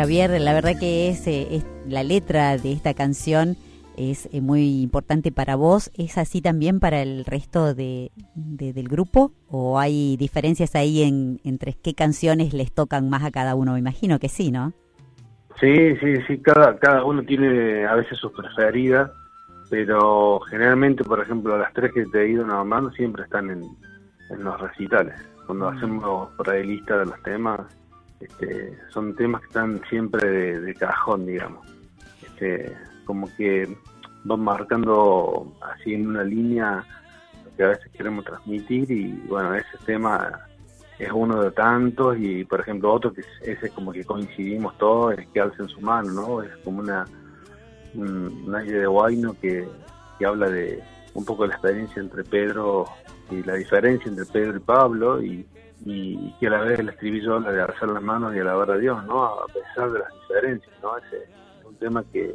Javier, 0.00 0.40
la 0.40 0.54
verdad 0.54 0.78
que 0.80 1.10
es, 1.10 1.26
eh, 1.26 1.48
es- 1.56 1.66
la 1.86 2.02
letra 2.02 2.56
de 2.56 2.72
esta 2.72 2.94
canción 2.94 3.56
es 3.98 4.30
eh, 4.32 4.40
muy 4.40 4.80
importante 4.80 5.30
para 5.30 5.56
vos. 5.56 5.90
¿Es 5.94 6.16
así 6.16 6.40
también 6.40 6.80
para 6.80 7.02
el 7.02 7.26
resto 7.26 7.74
de, 7.74 8.10
de- 8.34 8.72
del 8.72 8.88
grupo? 8.88 9.32
¿O 9.50 9.78
hay 9.78 10.16
diferencias 10.16 10.74
ahí 10.74 11.02
en, 11.02 11.38
entre 11.44 11.74
qué 11.74 11.92
canciones 11.92 12.54
les 12.54 12.72
tocan 12.72 13.10
más 13.10 13.24
a 13.24 13.30
cada 13.30 13.54
uno? 13.54 13.74
Me 13.74 13.78
imagino 13.80 14.18
que 14.18 14.30
sí, 14.30 14.50
¿no? 14.50 14.72
Sí, 15.60 15.94
sí, 16.00 16.14
sí, 16.26 16.38
cada, 16.38 16.78
cada 16.78 17.04
uno 17.04 17.22
tiene 17.22 17.84
a 17.84 17.94
veces 17.94 18.16
sus 18.16 18.32
preferidas, 18.32 19.10
pero 19.68 20.40
generalmente, 20.48 21.04
por 21.04 21.20
ejemplo, 21.20 21.58
las 21.58 21.74
tres 21.74 21.92
que 21.92 22.06
te 22.06 22.22
he 22.22 22.30
ido 22.30 22.46
nombrando 22.46 22.90
siempre 22.92 23.24
están 23.24 23.50
en, 23.50 23.64
en 24.30 24.44
los 24.44 24.58
recitales. 24.58 25.14
Cuando 25.44 25.68
hacemos 25.68 26.30
por 26.38 26.48
ahí 26.48 26.66
lista 26.66 26.96
de 27.00 27.04
los 27.04 27.22
temas, 27.22 27.60
este, 28.20 28.78
son 28.90 29.16
temas 29.16 29.40
que 29.40 29.46
están 29.48 29.80
siempre 29.88 30.60
de, 30.60 30.74
cajón, 30.74 31.26
digamos. 31.26 31.66
Este, 32.22 32.76
como 33.04 33.28
que 33.36 33.76
van 34.24 34.40
marcando 34.40 35.52
así 35.62 35.94
en 35.94 36.08
una 36.08 36.22
línea 36.22 36.84
lo 37.44 37.56
que 37.56 37.64
a 37.64 37.68
veces 37.68 37.90
queremos 37.92 38.24
transmitir 38.24 38.90
y 38.90 39.12
bueno, 39.26 39.54
ese 39.54 39.78
tema 39.86 40.40
es 40.98 41.10
uno 41.10 41.42
de 41.42 41.50
tantos 41.52 42.18
y 42.18 42.44
por 42.44 42.60
ejemplo 42.60 42.92
otro 42.92 43.12
que 43.12 43.22
es, 43.22 43.26
ese 43.42 43.66
es 43.66 43.72
como 43.72 43.92
que 43.92 44.04
coincidimos 44.04 44.76
todos 44.76 45.18
es 45.18 45.26
que 45.28 45.40
alza 45.40 45.62
en 45.62 45.68
su 45.70 45.80
mano, 45.80 46.12
¿no? 46.12 46.42
Es 46.42 46.54
como 46.58 46.80
una 46.80 47.06
un, 47.94 48.44
un 48.46 48.54
aire 48.54 48.80
de 48.80 48.86
guayno 48.86 49.34
que, 49.40 49.66
que 50.18 50.26
habla 50.26 50.50
de 50.50 50.82
un 51.14 51.24
poco 51.24 51.44
de 51.44 51.48
la 51.48 51.54
experiencia 51.54 52.00
entre 52.00 52.22
Pedro 52.22 52.84
y 53.30 53.42
la 53.42 53.54
diferencia 53.54 54.08
entre 54.08 54.26
Pedro 54.26 54.58
y 54.58 54.60
Pablo 54.60 55.22
y, 55.22 55.46
y, 55.84 56.32
que 56.38 56.46
a 56.46 56.50
la 56.50 56.60
vez 56.60 56.78
el 56.78 56.88
estribillo 56.88 57.34
habla 57.36 57.52
de 57.52 57.62
alzar 57.62 57.88
las 57.88 58.02
manos 58.02 58.34
y 58.34 58.38
alabar 58.38 58.70
a 58.70 58.76
Dios, 58.76 59.04
¿no? 59.06 59.24
A 59.24 59.46
pesar 59.46 59.90
de 59.90 59.98
las 60.00 60.08
diferencias, 60.12 60.74
¿no? 60.82 60.96
Ese 60.98 61.16
es 61.16 61.64
un 61.64 61.74
tema 61.76 62.04
que 62.12 62.34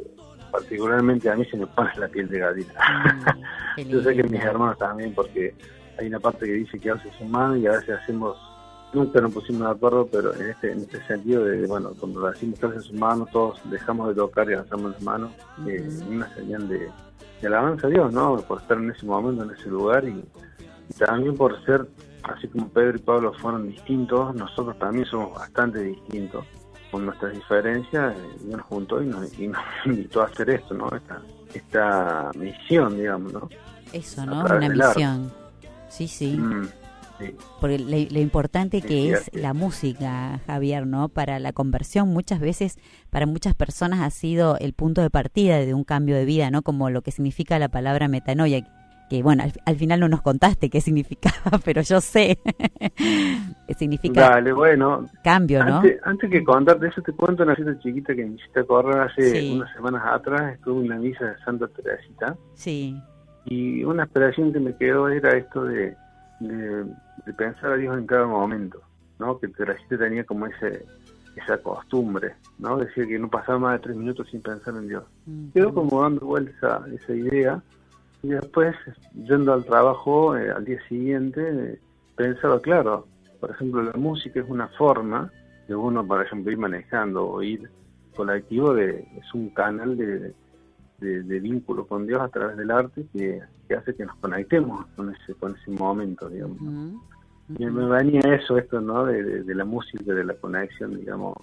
particularmente 0.50 1.28
a 1.30 1.36
mí 1.36 1.44
se 1.46 1.56
me 1.56 1.66
pone 1.66 1.90
la 1.98 2.08
piel 2.08 2.28
de 2.28 2.38
gallina. 2.38 2.72
Mm, 3.76 3.80
Yo 3.88 4.02
sé 4.02 4.14
que 4.14 4.22
mis 4.24 4.42
hermanos 4.42 4.78
también, 4.78 5.12
porque 5.14 5.54
hay 5.98 6.08
una 6.08 6.20
parte 6.20 6.46
que 6.46 6.52
dice 6.52 6.78
que 6.78 6.90
hace 6.90 7.10
su 7.18 7.24
mano 7.24 7.56
y 7.56 7.66
a 7.66 7.72
veces 7.72 7.98
hacemos, 8.02 8.36
nunca 8.92 9.20
nos 9.20 9.32
pusimos 9.32 9.62
de 9.62 9.70
acuerdo, 9.70 10.08
pero 10.10 10.34
en 10.34 10.50
este, 10.50 10.72
en 10.72 10.80
este 10.80 11.04
sentido 11.06 11.44
de, 11.44 11.66
bueno, 11.66 11.92
cuando 11.98 12.28
decimos 12.30 12.58
que 12.58 12.66
hace 12.66 12.80
su 12.80 12.94
mano, 12.94 13.26
todos 13.30 13.60
dejamos 13.70 14.08
de 14.08 14.14
tocar 14.14 14.50
y 14.50 14.54
alzamos 14.54 14.92
las 14.92 15.02
manos, 15.02 15.32
eh, 15.66 15.88
una 16.08 16.32
señal 16.34 16.68
de, 16.68 16.88
de 17.40 17.46
alabanza 17.46 17.86
a 17.86 17.90
Dios, 17.90 18.12
¿no? 18.12 18.36
Por 18.36 18.60
estar 18.60 18.78
en 18.78 18.90
ese 18.90 19.06
momento, 19.06 19.44
en 19.44 19.50
ese 19.50 19.68
lugar 19.68 20.04
y, 20.04 20.24
y 20.88 20.94
también 20.98 21.34
por 21.36 21.62
ser, 21.64 21.86
así 22.34 22.48
como 22.48 22.68
Pedro 22.68 22.96
y 22.96 23.00
Pablo 23.00 23.32
fueron 23.34 23.68
distintos, 23.68 24.34
nosotros 24.34 24.78
también 24.78 25.04
somos 25.06 25.34
bastante 25.34 25.82
distintos 25.82 26.44
con 26.90 27.06
nuestras 27.06 27.32
diferencias, 27.32 28.16
eh, 28.16 28.20
Dios 28.44 28.56
nos 28.56 28.66
juntó 28.66 29.02
y 29.02 29.06
nos, 29.06 29.38
y 29.38 29.48
nos 29.48 29.60
invitó 29.86 30.22
a 30.22 30.26
hacer 30.26 30.50
esto, 30.50 30.74
¿no? 30.74 30.88
Esta, 30.94 31.20
esta 31.54 32.30
misión, 32.36 32.96
digamos, 32.96 33.32
¿no? 33.32 33.48
Eso, 33.92 34.24
¿no? 34.26 34.44
Una 34.44 34.68
misión. 34.68 35.32
Sí, 35.88 36.08
sí. 36.08 36.36
Mm, 36.36 36.68
sí. 37.18 37.36
Porque 37.60 37.78
lo, 37.78 37.86
lo 37.86 38.20
importante 38.20 38.80
Sí, 38.80 38.86
que 38.86 39.12
es 39.12 39.28
es. 39.28 39.34
la 39.34 39.54
música, 39.54 40.40
Javier, 40.46 40.86
¿no? 40.86 41.08
Para 41.08 41.38
la 41.38 41.52
conversión, 41.52 42.08
muchas 42.08 42.40
veces, 42.40 42.78
para 43.10 43.26
muchas 43.26 43.54
personas 43.54 44.00
ha 44.00 44.10
sido 44.10 44.56
el 44.58 44.72
punto 44.72 45.00
de 45.02 45.10
partida 45.10 45.58
de 45.58 45.74
un 45.74 45.84
cambio 45.84 46.16
de 46.16 46.24
vida, 46.24 46.50
¿no? 46.50 46.62
Como 46.62 46.90
lo 46.90 47.02
que 47.02 47.10
significa 47.10 47.58
la 47.58 47.68
palabra 47.68 48.08
metanoia, 48.08 48.66
que 49.08 49.22
bueno, 49.22 49.44
al, 49.44 49.52
al 49.64 49.76
final 49.76 50.00
no 50.00 50.08
nos 50.08 50.22
contaste 50.22 50.68
qué 50.70 50.80
significaba, 50.82 51.58
pero 51.64 51.82
yo 51.82 52.00
sé. 52.00 52.38
significa 53.78 54.30
Dale, 54.30 54.52
bueno, 54.52 55.06
cambio, 55.22 55.64
¿no? 55.64 55.76
antes, 55.76 55.98
antes 56.04 56.30
que 56.30 56.42
contarte 56.44 56.86
eso, 56.88 57.02
te 57.02 57.12
cuento 57.12 57.42
una 57.42 57.54
cita 57.56 57.78
chiquita 57.80 58.14
que 58.14 58.24
me 58.24 58.34
hiciste 58.36 58.64
correr 58.64 59.00
hace 59.00 59.30
Sí. 59.40 59.52
unas 59.56 59.72
semanas 59.74 60.02
atrás, 60.06 60.54
estuve 60.54 60.82
en 60.82 60.88
la 60.88 60.96
misa 60.96 61.24
de 61.26 61.38
Santa 61.44 61.68
Teresita, 61.68 62.36
Sí. 62.54 62.96
y 63.44 63.84
una 63.84 64.04
expresión 64.04 64.52
que 64.52 64.60
me 64.60 64.74
quedó 64.76 65.08
era 65.08 65.36
esto 65.36 65.64
de, 65.64 65.94
de, 66.40 66.84
de 67.26 67.32
pensar 67.36 67.72
a 67.72 67.76
Dios 67.76 67.96
en 67.98 68.06
cada 68.06 68.26
momento, 68.26 68.80
¿no? 69.18 69.38
Que 69.38 69.48
Teresita 69.48 69.98
tenía 69.98 70.24
como 70.24 70.46
ese 70.46 70.84
esa 71.36 71.58
costumbre, 71.58 72.32
¿no? 72.58 72.78
Decía 72.78 73.06
que 73.06 73.18
no 73.18 73.28
pasaba 73.28 73.58
más 73.58 73.72
de 73.74 73.78
tres 73.80 73.96
minutos 73.98 74.26
sin 74.30 74.40
pensar 74.40 74.74
en 74.74 74.88
Dios. 74.88 75.04
Quedó 75.52 75.74
como 75.74 76.00
dando 76.02 76.24
vuelta 76.24 76.50
esa, 76.56 76.80
esa 76.94 77.12
idea 77.12 77.62
y 78.26 78.30
después, 78.30 78.74
yendo 79.14 79.52
al 79.52 79.64
trabajo 79.64 80.36
eh, 80.36 80.50
al 80.50 80.64
día 80.64 80.80
siguiente, 80.88 81.78
pensaba, 82.16 82.60
claro, 82.60 83.06
por 83.40 83.50
ejemplo, 83.52 83.82
la 83.82 83.92
música 83.92 84.40
es 84.40 84.46
una 84.48 84.66
forma 84.68 85.30
de 85.68 85.74
uno, 85.76 86.04
por 86.04 86.24
ejemplo, 86.24 86.50
ir 86.50 86.58
manejando 86.58 87.28
o 87.28 87.42
ir 87.42 87.70
colectivo, 88.16 88.74
de, 88.74 89.06
es 89.16 89.34
un 89.34 89.50
canal 89.50 89.96
de, 89.96 90.34
de, 91.00 91.22
de 91.22 91.40
vínculo 91.40 91.86
con 91.86 92.06
Dios 92.06 92.20
a 92.20 92.28
través 92.28 92.56
del 92.56 92.70
arte 92.70 93.04
que, 93.12 93.40
que 93.68 93.74
hace 93.74 93.94
que 93.94 94.04
nos 94.06 94.16
conectemos 94.16 94.86
con 94.96 95.14
ese, 95.14 95.34
con 95.34 95.54
ese 95.54 95.70
momento, 95.70 96.28
digamos. 96.28 96.58
Y 97.58 97.66
me 97.66 97.86
venía 97.86 98.20
eso, 98.34 98.58
esto, 98.58 98.80
¿no? 98.80 99.04
De, 99.04 99.22
de- 99.22 99.42
de 99.44 99.54
la 99.54 99.64
música, 99.64 100.12
de 100.12 100.24
la 100.24 100.34
conexión, 100.34 100.96
digamos, 100.98 101.34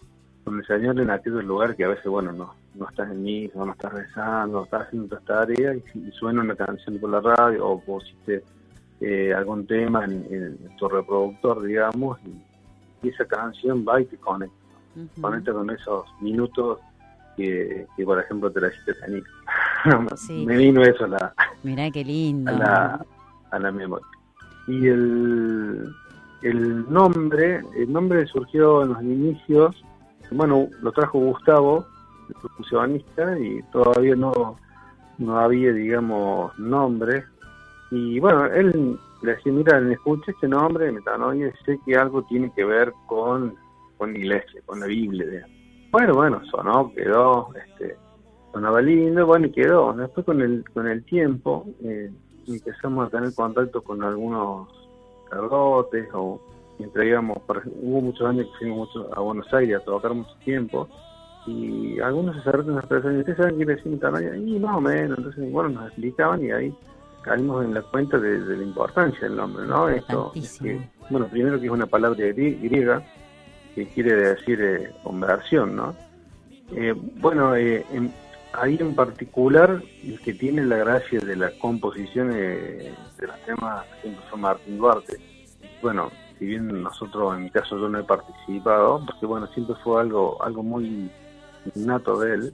con 0.44 0.58
el 0.60 0.66
Señor 0.66 1.00
en 1.00 1.10
aquellos 1.12 1.46
lugares 1.46 1.78
que 1.78 1.86
a 1.86 1.90
veces, 1.90 2.06
bueno, 2.08 2.34
no, 2.34 2.54
no 2.76 2.90
estás 2.90 3.12
en 3.12 3.22
misa, 3.24 3.60
no 3.60 3.72
estás 3.72 3.94
rezando, 3.94 4.64
estás 4.64 4.88
haciendo 4.88 5.16
otras 5.16 5.26
tareas 5.26 5.78
y, 5.94 6.00
y 6.00 6.12
suena 6.12 6.42
una 6.42 6.56
canción 6.56 6.98
por 7.00 7.10
la 7.10 7.22
radio 7.22 7.68
o 7.68 7.80
pusiste 7.82 8.44
eh, 9.02 9.34
algún 9.34 9.68
tema 9.68 10.06
en, 10.06 10.26
en 10.32 10.76
tu 10.78 10.88
reproductor, 10.88 11.62
digamos, 11.64 12.20
y, 12.26 13.08
y 13.08 13.10
esa 13.10 13.26
canción 13.26 13.86
va 13.88 14.02
y 14.02 14.06
te 14.06 14.18
conecta, 14.18 14.56
conecta 15.20 15.52
con 15.54 15.70
esos 15.70 16.06
minutos 16.22 16.80
que, 17.36 17.86
que 17.98 18.06
por 18.06 18.20
ejemplo, 18.20 18.50
te 18.52 18.62
la 18.62 18.68
hiciste 18.70 18.94
tenir. 18.96 19.24
Sí. 20.16 20.46
Me 20.46 20.56
vino 20.56 20.82
eso 20.82 21.04
a 21.04 21.08
la, 21.10 21.34
Mirá 21.64 21.92
qué 21.92 22.06
lindo. 22.06 22.50
a 22.50 22.54
la, 22.54 23.06
a 23.52 23.60
la 23.60 23.70
memoria. 23.70 24.08
Y 24.66 24.88
el, 24.88 25.94
el 26.42 26.90
nombre, 26.90 27.62
el 27.76 27.92
nombre 27.92 28.26
surgió 28.28 28.84
en 28.84 28.90
los 28.94 29.04
inicios, 29.04 29.84
bueno, 30.32 30.70
lo 30.82 30.92
trajo 30.94 31.20
Gustavo, 31.20 31.86
percusionista, 32.34 33.40
y 33.40 33.62
todavía 33.72 34.16
no, 34.16 34.58
no 35.18 35.38
había, 35.40 35.72
digamos, 35.72 36.58
nombre. 36.58 37.24
Y 37.92 38.20
bueno, 38.20 38.46
él 38.46 38.98
le 39.22 39.36
decía, 39.36 39.52
mira, 39.52 39.80
escuché 39.92 40.32
este 40.32 40.48
nombre, 40.48 40.92
y 40.92 41.66
sé 41.66 41.80
que 41.86 41.96
algo 41.96 42.24
tiene 42.24 42.52
que 42.56 42.66
ver 42.66 42.94
con, 43.08 43.56
con 43.98 44.16
iglesia, 44.16 44.62
con 44.66 44.80
la 44.80 44.88
Biblia. 44.88 45.26
digamos. 45.26 45.64
Bueno, 45.94 46.16
bueno, 46.16 46.42
sonó, 46.50 46.92
quedó, 46.92 47.50
este, 47.54 47.96
sonaba 48.52 48.82
lindo, 48.82 49.28
bueno, 49.28 49.46
y 49.46 49.52
quedó. 49.52 49.94
Después 49.94 50.26
con 50.26 50.42
el, 50.42 50.64
con 50.74 50.88
el 50.88 51.04
tiempo 51.06 51.68
eh, 51.84 52.12
empezamos 52.48 53.06
a 53.06 53.10
tener 53.12 53.32
contacto 53.36 53.84
con 53.84 54.04
algunos 54.04 54.70
sacerdotes 55.30 56.08
o 56.14 56.42
mientras 56.80 57.06
íbamos, 57.06 57.38
hubo 57.48 58.02
muchos 58.02 58.28
años 58.28 58.48
que 58.48 58.58
fuimos 58.58 58.88
mucho 58.88 59.16
a 59.16 59.20
Buenos 59.20 59.54
Aires 59.54 59.78
a 59.78 59.86
tocar 59.86 60.16
mucho 60.16 60.36
tiempo 60.44 60.90
y 61.46 62.00
algunos 62.00 62.36
sacerdotes 62.38 62.74
nos 62.74 62.86
preguntaban, 62.86 63.20
¿ustedes 63.20 63.38
saben 63.38 63.58
qué 63.58 63.66
decir 63.66 63.92
metanoia? 63.92 64.36
Y 64.38 64.60
más 64.60 64.76
o 64.78 64.82
menos, 64.82 65.18
entonces, 65.18 65.52
bueno, 65.52 65.70
nos 65.70 65.88
explicaban 65.88 66.44
y 66.44 66.52
ahí 66.52 66.74
caímos 67.22 67.64
en 67.66 67.74
la 67.74 67.82
cuenta 67.82 68.18
de, 68.20 68.40
de 68.40 68.58
la 68.58 68.64
importancia 68.64 69.22
del 69.28 69.38
nombre, 69.38 69.66
¿no? 69.66 69.90
Esto, 69.90 70.32
es 70.36 70.60
que, 70.60 70.80
bueno, 71.10 71.28
primero 71.28 71.60
que 71.60 71.66
es 71.68 71.72
una 71.72 71.86
palabra 71.86 72.20
grie- 72.20 72.60
griega 72.62 73.02
que 73.76 73.88
quiere 73.88 74.14
decir 74.16 74.60
eh, 74.62 74.92
conversión, 75.04 75.76
¿no? 75.76 75.96
Eh, 76.76 76.94
bueno, 77.18 77.56
eh, 77.56 77.86
en- 77.92 78.14
ahí 78.54 78.78
en 78.80 78.94
particular, 78.96 79.82
el 80.04 80.20
que 80.22 80.34
tiene 80.34 80.64
la 80.66 80.78
gracia 80.78 81.20
de 81.20 81.36
la 81.36 81.52
composición 81.60 82.32
eh, 82.34 82.94
de 83.20 83.28
los 83.28 83.40
temas 83.46 83.86
siempre 84.02 84.24
fue 84.30 84.40
Martín 84.40 84.78
Duarte. 84.78 85.18
Bueno, 85.82 86.12
si 86.38 86.46
bien 86.46 86.84
nosotros, 86.84 87.36
en 87.36 87.44
mi 87.46 87.50
caso, 87.50 87.78
yo 87.78 87.90
no 87.90 88.00
he 88.00 88.04
participado, 88.04 89.04
porque 89.06 89.26
bueno, 89.26 89.48
siempre 89.48 89.76
fue 89.84 90.02
algo 90.02 90.42
algo 90.44 90.62
muy 90.62 91.10
innato 91.76 92.20
de 92.20 92.34
él. 92.34 92.54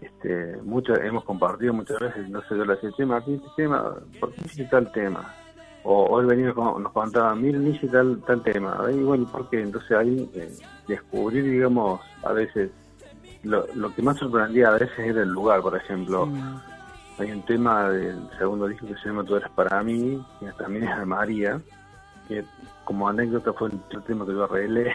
Este, 0.00 0.56
mucho, 0.62 0.94
hemos 0.96 1.22
compartido 1.24 1.72
muchas 1.74 1.98
veces, 2.00 2.28
no 2.30 2.40
sé, 2.42 2.56
yo 2.56 2.64
le 2.64 2.74
decía, 2.74 2.90
che, 2.96 3.06
Martín, 3.06 3.34
este 3.36 3.48
tema, 3.62 3.94
¿por 4.18 4.32
qué 4.32 4.40
hiciste 4.46 4.64
tal 4.64 4.90
tema? 4.92 5.34
O, 5.84 6.04
o 6.04 6.20
él 6.20 6.26
venía 6.26 6.52
con- 6.54 6.82
nos 6.82 6.92
contaba, 6.92 7.34
miren, 7.34 7.66
hice 7.68 7.86
tal, 7.88 8.20
tal 8.26 8.42
tema. 8.42 8.78
Y 8.90 9.02
bueno, 9.02 9.26
porque 9.30 9.60
entonces 9.60 9.92
ahí 9.92 10.30
eh, 10.34 10.50
descubrir, 10.88 11.44
digamos, 11.44 12.00
a 12.24 12.32
veces, 12.32 12.70
lo, 13.42 13.66
lo 13.74 13.94
que 13.94 14.02
más 14.02 14.16
sorprendía 14.18 14.68
a 14.68 14.78
veces 14.78 14.98
era 14.98 15.22
el 15.22 15.28
lugar, 15.28 15.60
por 15.60 15.76
ejemplo. 15.76 16.26
Mm. 16.26 16.60
Hay 17.18 17.30
un 17.30 17.42
tema 17.42 17.90
del 17.90 18.28
segundo 18.38 18.66
disco 18.68 18.86
que 18.86 18.94
se 18.96 19.08
llama 19.08 19.24
Tú 19.24 19.36
eres 19.36 19.50
para 19.50 19.82
mí, 19.82 20.24
que 20.40 20.46
también 20.52 20.88
es 20.88 20.98
de 20.98 21.04
María, 21.04 21.60
que 22.26 22.44
como 22.84 23.08
anécdota 23.08 23.52
fue 23.52 23.68
el 23.68 24.02
tema 24.04 24.24
que 24.24 24.32
yo 24.32 24.44
arreglé 24.44 24.92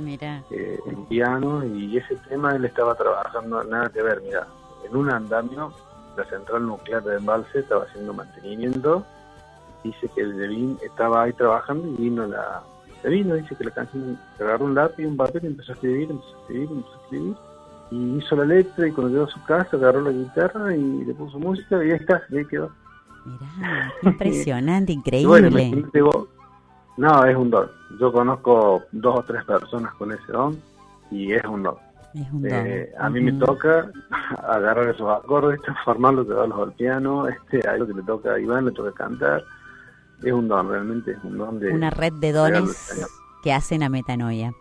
Mirá. 0.00 0.42
eh, 0.50 0.78
en 0.86 1.04
piano 1.06 1.64
y 1.64 1.96
ese 1.96 2.16
tema 2.28 2.54
él 2.56 2.64
estaba 2.64 2.94
trabajando, 2.94 3.62
nada 3.64 3.88
que 3.90 4.02
ver, 4.02 4.20
mira, 4.22 4.46
en 4.88 4.96
un 4.96 5.10
andamio, 5.10 5.72
la 6.16 6.24
central 6.24 6.66
nuclear 6.66 7.02
de 7.02 7.16
embalse 7.16 7.60
estaba 7.60 7.84
haciendo 7.84 8.12
mantenimiento, 8.12 9.04
dice 9.84 10.08
que 10.14 10.22
el 10.22 10.36
Levin 10.38 10.78
estaba 10.82 11.22
ahí 11.22 11.32
trabajando 11.32 11.86
y 11.86 12.02
vino 12.02 12.26
la... 12.26 12.62
Le 13.02 13.08
vino, 13.08 13.34
dice 13.34 13.56
que 13.56 13.64
la 13.64 13.70
canción, 13.70 14.18
se 14.36 14.44
agarró 14.44 14.66
un 14.66 14.74
lápiz 14.74 15.02
y 15.02 15.06
un 15.06 15.16
papel 15.16 15.44
y 15.44 15.46
empezó 15.46 15.72
a 15.72 15.74
escribir, 15.74 16.10
empezó 16.10 16.36
a 16.36 16.40
escribir, 16.42 16.68
empezó 16.70 16.92
a 16.92 17.02
escribir, 17.04 17.36
y 17.90 18.18
hizo 18.18 18.36
la 18.36 18.44
letra 18.44 18.86
y 18.86 18.92
cuando 18.92 19.12
llegó 19.12 19.24
a 19.24 19.30
su 19.30 19.42
casa 19.44 19.76
agarró 19.76 20.02
la 20.02 20.10
guitarra 20.10 20.76
y 20.76 21.04
le 21.04 21.14
puso 21.14 21.38
música 21.38 21.82
y 21.82 21.90
ahí 21.90 21.96
está, 21.96 22.22
y 22.28 22.38
ahí 22.38 22.44
quedó. 22.44 22.70
Mirá, 23.24 23.92
impresionante, 24.02 24.92
bueno, 25.24 25.48
increíble. 25.48 26.02
vos. 26.02 26.28
No, 27.00 27.24
es 27.24 27.34
un 27.34 27.48
don. 27.48 27.66
Yo 27.98 28.12
conozco 28.12 28.82
dos 28.92 29.20
o 29.20 29.22
tres 29.22 29.42
personas 29.44 29.94
con 29.94 30.12
ese 30.12 30.32
don 30.32 30.60
y 31.10 31.32
es 31.32 31.42
un 31.44 31.62
don. 31.62 31.74
Es 32.12 32.30
un 32.30 32.42
don. 32.42 32.52
Eh, 32.52 32.92
a 32.98 33.08
mí 33.08 33.22
me 33.22 33.32
toca 33.32 33.90
agarrar 34.46 34.86
esos 34.88 35.10
acordes, 35.10 35.62
transformarlos, 35.64 36.28
llevarlos 36.28 36.60
al 36.60 36.72
piano, 36.74 37.26
este, 37.26 37.66
a 37.66 37.78
lo 37.78 37.86
que 37.86 37.94
le 37.94 38.02
toca 38.02 38.34
a 38.34 38.38
Iván, 38.38 38.66
le 38.66 38.72
toca 38.72 38.92
cantar. 38.92 39.42
Es 40.22 40.30
un 40.30 40.46
don, 40.46 40.68
realmente 40.68 41.12
es 41.12 41.24
un 41.24 41.38
don 41.38 41.58
de... 41.58 41.70
Una 41.72 41.88
red 41.88 42.12
de 42.12 42.32
dones 42.32 43.08
que 43.42 43.54
hacen 43.54 43.82
a 43.82 43.88
Metanoia. 43.88 44.52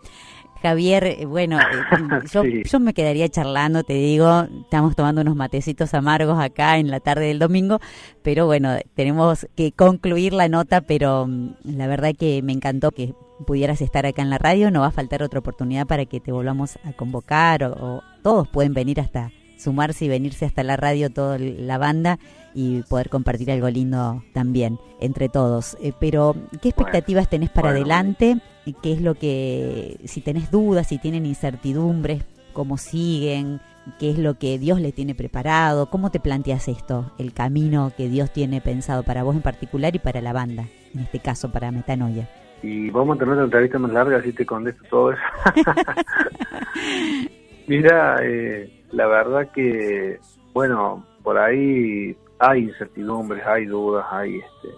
Javier, 0.61 1.03
eh, 1.05 1.25
bueno, 1.25 1.57
eh, 1.59 1.63
yo, 2.33 2.43
Sí. 2.43 2.63
yo 2.65 2.79
me 2.79 2.93
quedaría 2.93 3.29
charlando, 3.29 3.83
te 3.83 3.93
digo, 3.93 4.45
estamos 4.61 4.95
tomando 4.95 5.21
unos 5.21 5.35
matecitos 5.35 5.93
amargos 5.93 6.39
acá 6.39 6.77
en 6.77 6.89
la 6.91 6.99
tarde 6.99 7.27
del 7.27 7.39
domingo, 7.39 7.79
pero 8.21 8.45
bueno, 8.45 8.75
tenemos 8.93 9.47
que 9.55 9.71
concluir 9.71 10.33
la 10.33 10.49
nota, 10.49 10.81
pero 10.81 11.25
mm, 11.27 11.53
la 11.63 11.87
verdad 11.87 12.11
que 12.17 12.41
me 12.41 12.51
encantó 12.53 12.91
que 12.91 13.13
pudieras 13.47 13.81
estar 13.81 14.05
acá 14.05 14.21
en 14.21 14.29
la 14.29 14.37
radio, 14.37 14.69
no 14.69 14.81
va 14.81 14.87
a 14.87 14.91
faltar 14.91 15.23
otra 15.23 15.39
oportunidad 15.39 15.87
para 15.87 16.05
que 16.05 16.19
te 16.19 16.31
volvamos 16.33 16.77
a 16.83 16.91
convocar 16.91 17.63
o, 17.63 17.71
o 17.73 18.01
todos 18.21 18.47
pueden 18.49 18.73
venir 18.73 18.99
hasta 18.99 19.31
sumarse 19.59 20.05
y 20.05 20.09
venirse 20.09 20.45
hasta 20.45 20.63
la 20.63 20.77
radio 20.77 21.09
toda 21.09 21.37
la 21.37 21.77
banda 21.77 22.17
y 22.55 22.81
poder 22.83 23.09
compartir 23.09 23.51
algo 23.51 23.69
lindo 23.69 24.23
también 24.33 24.79
entre 24.99 25.29
todos. 25.29 25.77
Eh, 25.81 25.93
pero, 25.99 26.35
¿qué 26.61 26.69
expectativas 26.69 27.29
tenés 27.29 27.49
para 27.49 27.69
bueno. 27.69 27.81
adelante? 27.81 28.37
¿Qué 28.81 28.93
es 28.93 29.01
lo 29.01 29.15
que, 29.15 29.99
si 30.05 30.21
tenés 30.21 30.51
dudas, 30.51 30.87
si 30.87 30.97
tienen 30.97 31.25
incertidumbres, 31.25 32.23
cómo 32.53 32.77
siguen? 32.77 33.59
¿Qué 33.99 34.11
es 34.11 34.19
lo 34.19 34.37
que 34.37 34.59
Dios 34.59 34.79
le 34.79 34.91
tiene 34.91 35.15
preparado? 35.15 35.89
¿Cómo 35.89 36.11
te 36.11 36.19
planteas 36.19 36.67
esto? 36.67 37.11
El 37.17 37.33
camino 37.33 37.91
que 37.95 38.07
Dios 38.09 38.31
tiene 38.31 38.61
pensado 38.61 39.03
para 39.03 39.23
vos 39.23 39.35
en 39.35 39.41
particular 39.41 39.95
y 39.95 39.99
para 39.99 40.21
la 40.21 40.33
banda, 40.33 40.65
en 40.93 41.01
este 41.01 41.19
caso 41.19 41.51
para 41.51 41.71
Metanoia. 41.71 42.29
Y 42.61 42.89
vamos 42.89 43.15
a 43.15 43.19
tener 43.19 43.35
una 43.35 43.45
entrevista 43.45 43.79
más 43.79 43.91
larga, 43.91 44.17
así 44.17 44.33
te 44.33 44.45
contesto 44.45 44.83
todo 44.89 45.13
eso. 45.13 45.21
Mira, 47.67 48.17
eh, 48.21 48.78
la 48.91 49.07
verdad 49.07 49.51
que, 49.51 50.19
bueno, 50.53 51.05
por 51.23 51.37
ahí 51.37 52.17
hay 52.39 52.63
incertidumbres, 52.63 53.45
hay 53.45 53.65
dudas, 53.65 54.05
hay 54.11 54.37
este, 54.37 54.69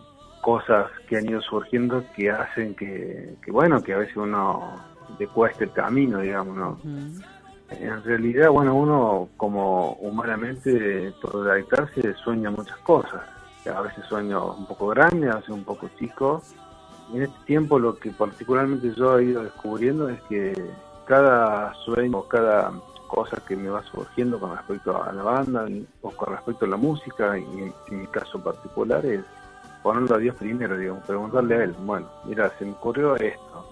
cosas 0.41 0.87
que 1.07 1.17
han 1.17 1.29
ido 1.29 1.41
surgiendo 1.41 2.03
que 2.15 2.31
hacen 2.31 2.75
que, 2.75 3.35
que, 3.43 3.51
bueno, 3.51 3.81
que 3.81 3.93
a 3.93 3.97
veces 3.97 4.17
uno 4.17 4.81
le 5.19 5.27
cueste 5.27 5.65
el 5.65 5.71
camino, 5.71 6.19
digamos, 6.19 6.55
¿no? 6.55 6.77
En 7.69 8.03
realidad, 8.03 8.49
bueno, 8.49 8.75
uno 8.75 9.29
como 9.37 9.93
humanamente, 9.93 11.13
por 11.21 11.49
adaptarse, 11.49 12.13
sueña 12.15 12.51
muchas 12.51 12.77
cosas. 12.79 13.21
A 13.73 13.81
veces 13.81 14.03
sueño 14.05 14.53
un 14.55 14.65
poco 14.65 14.87
grande, 14.87 15.29
a 15.29 15.35
veces 15.35 15.49
un 15.51 15.63
poco 15.63 15.89
chico. 15.97 16.41
Y 17.13 17.17
en 17.17 17.23
este 17.23 17.45
tiempo 17.45 17.79
lo 17.79 17.95
que 17.97 18.11
particularmente 18.11 18.93
yo 18.95 19.17
he 19.17 19.25
ido 19.25 19.43
descubriendo 19.43 20.09
es 20.09 20.21
que 20.23 20.53
cada 21.05 21.73
sueño, 21.85 22.23
cada 22.23 22.73
cosa 23.11 23.43
que 23.45 23.57
me 23.57 23.69
va 23.69 23.83
surgiendo 23.83 24.39
con 24.39 24.55
respecto 24.55 25.03
a 25.03 25.11
la 25.11 25.21
banda 25.21 25.67
o 26.01 26.11
con 26.11 26.33
respecto 26.33 26.63
a 26.63 26.69
la 26.69 26.77
música, 26.77 27.37
y 27.37 27.43
en, 27.43 27.99
mi 27.99 28.07
caso 28.07 28.41
particular, 28.41 29.05
es 29.05 29.21
ponerlo 29.83 30.15
a 30.15 30.17
Dios 30.17 30.35
primero, 30.37 30.77
digamos, 30.77 31.03
preguntarle 31.03 31.55
a 31.55 31.63
Él, 31.65 31.75
bueno, 31.79 32.07
mira, 32.23 32.49
se 32.57 32.63
me 32.63 32.71
ocurrió 32.71 33.17
esto, 33.17 33.65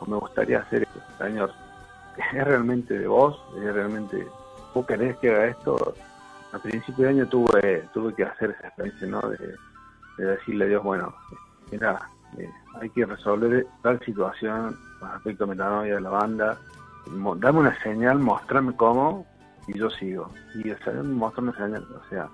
o 0.00 0.06
me 0.06 0.16
gustaría 0.16 0.60
hacer 0.60 0.84
esto, 0.84 1.00
Señor, 1.18 1.52
¿es 2.16 2.44
realmente 2.44 2.98
de 2.98 3.06
vos? 3.06 3.38
¿Es 3.58 3.74
realmente 3.74 4.26
vos 4.72 4.86
querés 4.86 5.16
que 5.18 5.30
haga 5.30 5.48
esto? 5.48 5.94
A 6.52 6.58
principio 6.58 7.04
de 7.04 7.10
año 7.10 7.28
tuve 7.28 7.86
tuve 7.92 8.14
que 8.14 8.24
hacer 8.24 8.50
esa 8.50 8.68
experiencia, 8.68 9.08
¿no? 9.08 9.20
De, 9.28 9.54
de 10.16 10.24
decirle 10.24 10.64
a 10.64 10.68
Dios, 10.68 10.82
bueno, 10.82 11.14
mira, 11.70 12.00
eh, 12.38 12.50
hay 12.80 12.88
que 12.90 13.04
resolver 13.04 13.66
tal 13.82 14.00
situación 14.00 14.74
con 14.98 15.12
respecto 15.12 15.44
a 15.44 15.48
Metanoia 15.48 15.96
de 15.96 16.00
la 16.00 16.10
banda, 16.10 16.58
dame 17.38 17.58
una 17.60 17.82
señal, 17.82 18.18
mostrarme 18.18 18.74
cómo 18.76 19.26
y 19.66 19.78
yo 19.78 19.90
sigo. 19.90 20.30
Y 20.54 20.68
el 20.70 20.78
Señor 20.84 21.04
me 21.04 21.14
mostró 21.14 21.42
una 21.42 21.52
señal, 21.56 21.84
o 21.94 22.08
sea, 22.08 22.28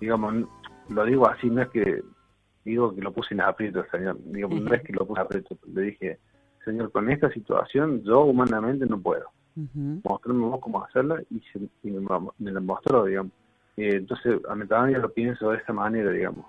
digamos, 0.00 0.34
lo 0.88 1.04
digo 1.04 1.28
así, 1.28 1.48
no 1.50 1.62
es 1.62 1.68
que 1.68 2.02
digo 2.64 2.94
que 2.94 3.00
lo 3.02 3.12
puse 3.12 3.34
en 3.34 3.40
aprieto 3.40 3.80
el 3.80 3.90
Señor, 3.90 4.16
digo, 4.24 4.48
no 4.48 4.72
es 4.74 4.82
que 4.82 4.92
lo 4.92 5.06
puse 5.06 5.20
en 5.20 5.26
aprieto, 5.26 5.56
le 5.74 5.82
dije, 5.82 6.18
Señor, 6.64 6.92
con 6.92 7.10
esta 7.10 7.30
situación 7.32 8.02
yo 8.04 8.22
humanamente 8.22 8.86
no 8.86 9.00
puedo. 9.00 9.26
Ujú. 9.56 10.00
Mostrarme 10.04 10.46
vos 10.46 10.60
cómo 10.60 10.82
hacerla 10.84 11.22
y, 11.30 11.40
se- 11.52 11.68
y 11.82 11.90
me, 11.90 12.06
me 12.38 12.52
la 12.52 12.60
mostró, 12.60 13.04
digamos. 13.04 13.32
Eh, 13.76 13.96
entonces, 13.96 14.40
a 14.48 14.54
Metanoia 14.54 14.98
lo 14.98 15.12
pienso 15.12 15.50
de 15.50 15.56
esta 15.58 15.72
manera, 15.72 16.10
digamos 16.10 16.46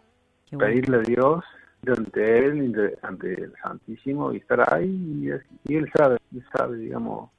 bueno. 0.52 0.60
pedirle 0.66 0.98
a 0.98 1.00
Dios 1.02 1.44
ante 1.88 2.38
Él, 2.46 2.60
ante- 2.60 2.98
ante 3.02 3.34
el 3.34 3.54
Santísimo 3.62 4.32
y 4.34 4.38
estar 4.38 4.74
ahí 4.74 4.86
y, 5.66 5.72
y 5.74 5.76
Él 5.76 5.90
sabe, 5.96 6.18
Él 6.34 6.44
sabe, 6.56 6.78
digamos, 6.78 7.30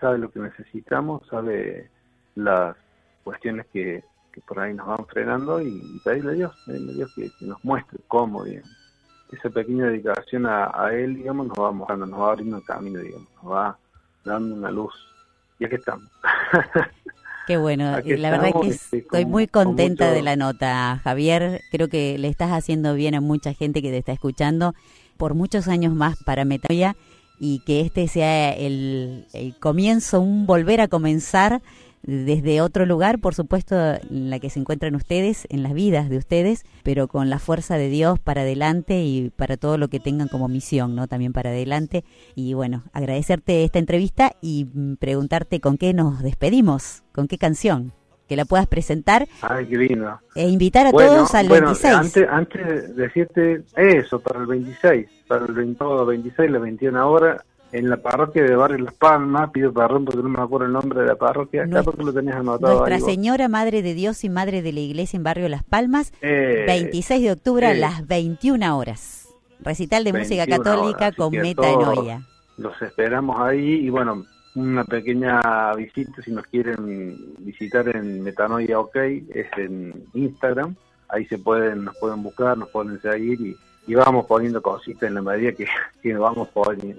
sabe 0.00 0.18
lo 0.18 0.30
que 0.30 0.40
necesitamos, 0.40 1.22
sabe 1.28 1.88
las 2.34 2.76
cuestiones 3.22 3.66
que, 3.72 4.02
que 4.32 4.40
por 4.42 4.58
ahí 4.60 4.74
nos 4.74 4.86
van 4.86 5.06
frenando 5.06 5.60
y, 5.60 6.00
pedirle 6.04 6.30
a 6.32 6.34
Dios, 6.34 6.52
pedirle 6.66 6.92
a 6.92 6.94
Dios 6.96 7.12
que, 7.14 7.30
que 7.38 7.46
nos 7.46 7.64
muestre 7.64 7.98
cómo, 8.08 8.44
digamos. 8.44 8.70
Esa 9.32 9.50
pequeña 9.50 9.86
dedicación 9.86 10.46
a, 10.46 10.70
a 10.74 10.92
Él, 10.94 11.14
digamos, 11.16 11.48
nos 11.48 11.58
va 11.58 11.72
mostrando, 11.72 12.06
nos 12.06 12.20
va 12.20 12.30
abriendo 12.32 12.56
el 12.58 12.64
camino, 12.64 13.00
digamos, 13.00 13.28
nos 13.42 13.52
va 13.52 13.78
dando 14.24 14.54
una 14.54 14.70
luz. 14.70 14.92
Y 15.58 15.64
aquí 15.64 15.76
estamos. 15.76 16.04
Qué 17.46 17.58
bueno, 17.58 17.94
Aquí 17.94 18.16
la 18.16 18.30
verdad 18.30 18.46
estamos, 18.46 18.66
que 18.66 18.72
este, 18.74 18.98
estoy 18.98 19.22
con- 19.24 19.30
muy 19.30 19.46
con 19.46 19.64
contenta 19.66 20.04
mucho- 20.06 20.14
de 20.14 20.22
la 20.22 20.36
nota, 20.36 21.00
Javier. 21.04 21.60
Creo 21.70 21.88
que 21.88 22.16
le 22.18 22.28
estás 22.28 22.50
haciendo 22.52 22.94
bien 22.94 23.14
a 23.14 23.20
mucha 23.20 23.52
gente 23.52 23.82
que 23.82 23.90
te 23.90 23.98
está 23.98 24.12
escuchando 24.12 24.74
por 25.18 25.34
muchos 25.34 25.68
años 25.68 25.94
más 25.94 26.16
para 26.24 26.44
Metanoia 26.46 26.96
y 27.38 27.60
que 27.60 27.80
este 27.80 28.08
sea 28.08 28.52
el, 28.52 29.26
el 29.32 29.56
comienzo, 29.58 30.20
un 30.20 30.46
volver 30.46 30.80
a 30.80 30.88
comenzar 30.88 31.62
desde 32.06 32.60
otro 32.60 32.84
lugar, 32.84 33.18
por 33.18 33.34
supuesto, 33.34 33.74
en 33.76 34.28
la 34.30 34.38
que 34.38 34.50
se 34.50 34.60
encuentran 34.60 34.94
ustedes, 34.94 35.46
en 35.48 35.62
las 35.62 35.72
vidas 35.72 36.10
de 36.10 36.18
ustedes, 36.18 36.64
pero 36.82 37.08
con 37.08 37.30
la 37.30 37.38
fuerza 37.38 37.78
de 37.78 37.88
Dios 37.88 38.18
para 38.18 38.42
adelante 38.42 39.02
y 39.02 39.30
para 39.30 39.56
todo 39.56 39.78
lo 39.78 39.88
que 39.88 40.00
tengan 40.00 40.28
como 40.28 40.48
misión, 40.48 40.94
¿no? 40.94 41.08
También 41.08 41.32
para 41.32 41.50
adelante. 41.50 42.04
Y 42.34 42.52
bueno, 42.54 42.84
agradecerte 42.92 43.64
esta 43.64 43.78
entrevista 43.78 44.36
y 44.42 44.66
preguntarte 44.98 45.60
con 45.60 45.78
qué 45.78 45.94
nos 45.94 46.22
despedimos, 46.22 47.04
con 47.12 47.26
qué 47.26 47.38
canción, 47.38 47.92
que 48.28 48.36
la 48.36 48.44
puedas 48.44 48.66
presentar 48.66 49.26
Ay, 49.42 49.66
qué 49.66 49.76
lindo. 49.76 50.18
e 50.34 50.48
invitar 50.48 50.86
a 50.86 50.90
Bueno, 50.92 51.12
todos 51.14 51.34
al 51.34 51.48
bueno, 51.48 51.66
26. 51.66 51.94
Antes, 51.94 52.28
antes 52.28 52.96
de 52.96 53.02
decirte 53.02 53.62
eso, 53.76 54.18
para 54.20 54.40
el 54.40 54.46
26, 54.46 55.06
para 55.28 55.44
el 55.46 55.52
20, 55.52 55.84
26, 56.06 56.50
la 56.50 56.58
21 56.58 57.10
hora, 57.10 57.44
en 57.72 57.90
la 57.90 57.96
parroquia 57.96 58.44
de 58.44 58.54
Barrio 58.54 58.78
Las 58.78 58.94
Palmas, 58.94 59.50
pido 59.50 59.72
perdón 59.72 60.04
porque 60.04 60.22
no 60.22 60.28
me 60.28 60.40
acuerdo 60.40 60.66
el 60.66 60.72
nombre 60.72 61.00
de 61.00 61.06
la 61.06 61.16
parroquia, 61.16 61.64
acá 61.64 61.82
porque 61.82 62.04
lo 62.04 62.12
tenías 62.12 62.36
anotado 62.36 62.72
Nuestra 62.78 62.94
ahí. 62.96 63.00
Señora 63.02 63.48
Madre 63.48 63.82
de 63.82 63.94
Dios 63.94 64.22
y 64.22 64.28
Madre 64.28 64.62
de 64.62 64.72
la 64.72 64.78
Iglesia 64.80 65.16
en 65.16 65.24
Barrio 65.24 65.48
Las 65.48 65.64
Palmas, 65.64 66.12
Eh, 66.22 66.64
26 66.68 67.22
de 67.22 67.32
octubre 67.32 67.66
a 67.66 67.74
sí. 67.74 67.80
las 67.80 68.06
21 68.06 68.78
horas. 68.78 69.28
Recital 69.60 70.04
de 70.04 70.12
música 70.12 70.44
21 70.46 70.62
católica 70.62 70.98
horas, 71.06 71.16
con 71.16 71.32
metanoia. 71.32 72.22
Los 72.58 72.80
esperamos 72.80 73.40
ahí 73.40 73.86
y 73.86 73.90
bueno, 73.90 74.24
una 74.54 74.84
pequeña 74.84 75.72
visita 75.74 76.22
si 76.22 76.30
nos 76.30 76.46
quieren 76.46 77.34
visitar 77.38 77.88
en 77.94 78.22
Metanoia 78.22 78.78
OK, 78.78 78.96
es 78.96 79.46
en 79.56 80.04
Instagram, 80.14 80.74
ahí 81.08 81.26
se 81.26 81.38
pueden, 81.38 81.84
nos 81.84 81.96
pueden 81.96 82.22
buscar, 82.22 82.56
nos 82.56 82.68
pueden 82.70 83.00
seguir 83.00 83.40
y, 83.86 83.94
vamos 83.94 84.26
poniendo 84.26 84.62
cositas 84.62 85.02
en 85.04 85.14
la 85.14 85.22
medida 85.22 85.52
que, 85.52 85.66
que 86.02 86.14
vamos, 86.14 86.48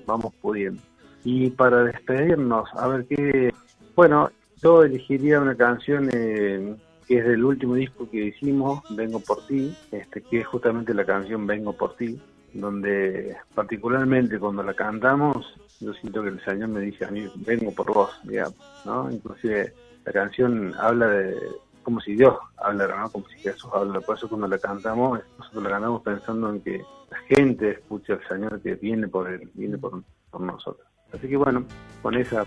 vamos 0.05 0.33
pudiendo. 0.41 0.81
Y 1.23 1.49
para 1.49 1.83
despedirnos, 1.83 2.69
a 2.75 2.87
ver 2.87 3.05
qué, 3.07 3.53
bueno, 3.95 4.29
yo 4.61 4.83
elegiría 4.83 5.41
una 5.41 5.55
canción 5.55 6.09
eh, 6.13 6.75
que 7.07 7.17
es 7.17 7.25
del 7.25 7.43
último 7.43 7.75
disco 7.75 8.09
que 8.09 8.25
hicimos, 8.25 8.81
Vengo 8.95 9.19
por 9.19 9.45
ti, 9.47 9.75
este, 9.91 10.21
que 10.21 10.41
es 10.41 10.47
justamente 10.47 10.93
la 10.93 11.05
canción 11.05 11.47
Vengo 11.47 11.73
por 11.73 11.95
ti, 11.95 12.19
donde 12.53 13.35
particularmente 13.53 14.39
cuando 14.39 14.63
la 14.63 14.73
cantamos, 14.73 15.55
yo 15.79 15.93
siento 15.93 16.23
que 16.23 16.29
el 16.29 16.43
Señor 16.43 16.69
me 16.69 16.81
dice 16.81 17.05
a 17.05 17.11
mí, 17.11 17.29
vengo 17.35 17.71
por 17.71 17.93
vos, 17.93 18.09
digamos, 18.23 18.55
¿no? 18.85 19.11
Inclusive 19.11 19.73
la 20.05 20.11
canción 20.11 20.73
habla 20.77 21.07
de 21.07 21.35
como 21.83 22.01
si 22.01 22.15
Dios 22.15 22.35
hablara, 22.57 22.99
¿no? 22.99 23.09
Como 23.11 23.27
si 23.27 23.39
Jesús 23.39 23.69
hablara. 23.73 24.01
Por 24.01 24.17
eso 24.17 24.27
cuando 24.27 24.47
la 24.47 24.57
cantamos, 24.57 25.19
nosotros 25.37 25.63
la 25.63 25.69
cantamos 25.69 26.01
pensando 26.01 26.49
en 26.49 26.61
que 26.61 26.79
la 27.11 27.17
gente 27.35 27.71
escucha 27.71 28.13
al 28.13 28.27
Señor 28.27 28.61
que 28.61 28.75
viene 28.75 29.07
por 29.07 29.29
él, 29.29 29.49
viene 29.53 29.77
por, 29.77 30.01
por 30.31 30.41
nosotros. 30.41 30.87
Así 31.13 31.27
que 31.27 31.37
bueno, 31.37 31.65
con 32.01 32.15
esa 32.15 32.45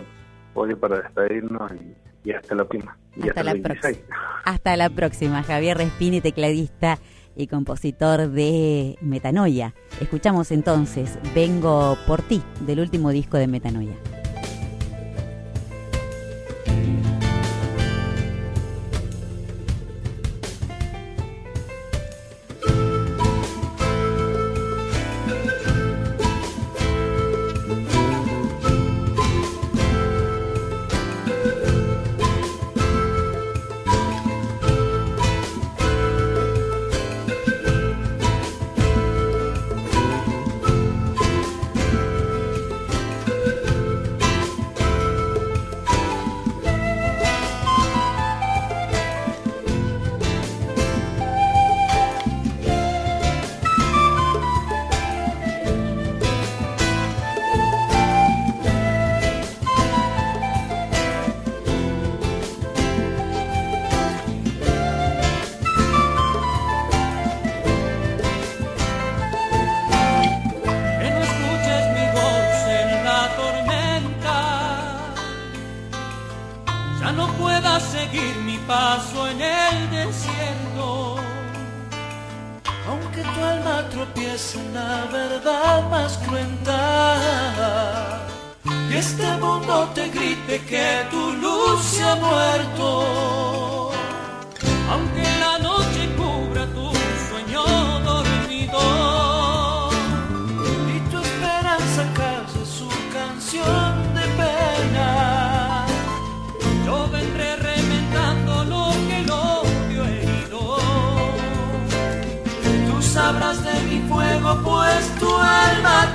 voy 0.53 0.75
para 0.75 1.01
despedirnos 1.01 1.71
y, 1.73 2.29
y 2.29 2.33
hasta 2.33 2.55
la 2.55 2.65
próxima. 2.65 2.97
Y 3.15 3.29
Hasta 3.29 3.41
hasta, 3.41 3.43
la 3.43 3.53
26. 3.53 4.03
Hasta 4.43 4.77
la 4.77 4.89
próxima, 4.89 5.43
Javier 5.43 5.77
Respini, 5.77 6.21
tecladista 6.21 6.99
y 7.39 7.47
compositor 7.47 8.29
de 8.29 8.97
Metanoia. 9.01 9.73
Escuchamos 10.01 10.51
entonces 10.51 11.17
Vengo 11.33 11.97
por 12.05 12.21
ti, 12.21 12.41
del 12.65 12.81
último 12.81 13.09
disco 13.11 13.37
de 13.37 13.47
Metanoia. 13.47 13.95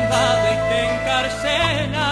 y 0.00 0.56
te 0.68 0.78
encarcela 0.94 2.10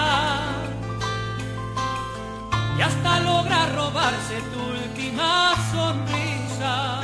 y 2.77 2.81
hasta 2.81 3.19
logra 3.19 3.65
robarse 3.75 4.35
tu 4.53 4.59
última 4.77 5.53
sonrisa. 5.71 7.01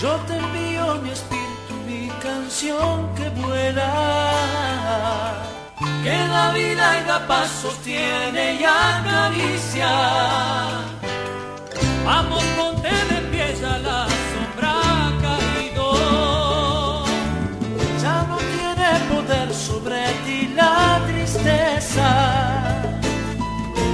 Yo 0.00 0.16
te 0.26 0.36
envío 0.36 0.96
mi 0.96 1.10
espíritu, 1.10 1.74
mi 1.86 2.08
canción 2.20 3.14
que 3.14 3.28
vuela, 3.30 3.92
que 6.02 6.16
la 6.28 6.52
vida 6.52 7.00
y 7.00 7.06
la 7.06 7.26
paz 7.26 7.48
sostiene 7.62 8.54
y 8.60 8.64
acaricia. 8.64 9.92
Vamos 12.04 12.44
con 12.58 12.71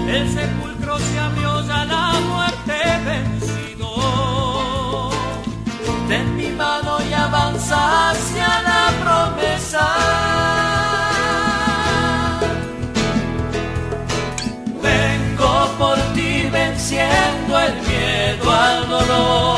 El 0.09 0.29
sepulcro 0.33 0.99
se 0.99 1.19
abrió 1.19 1.67
ya 1.67 1.85
la 1.85 2.13
muerte 2.29 2.75
vencido. 3.05 3.91
Ten 6.09 6.37
mi 6.37 6.49
mano 6.49 6.99
y 7.09 7.13
avanza 7.13 8.11
hacia 8.11 8.49
la 8.69 8.91
promesa. 9.03 9.87
Vengo 14.83 15.69
por 15.79 15.99
ti 16.15 16.49
venciendo 16.51 17.59
el 17.59 17.75
miedo 17.87 18.53
al 18.53 18.89
dolor. 18.89 19.58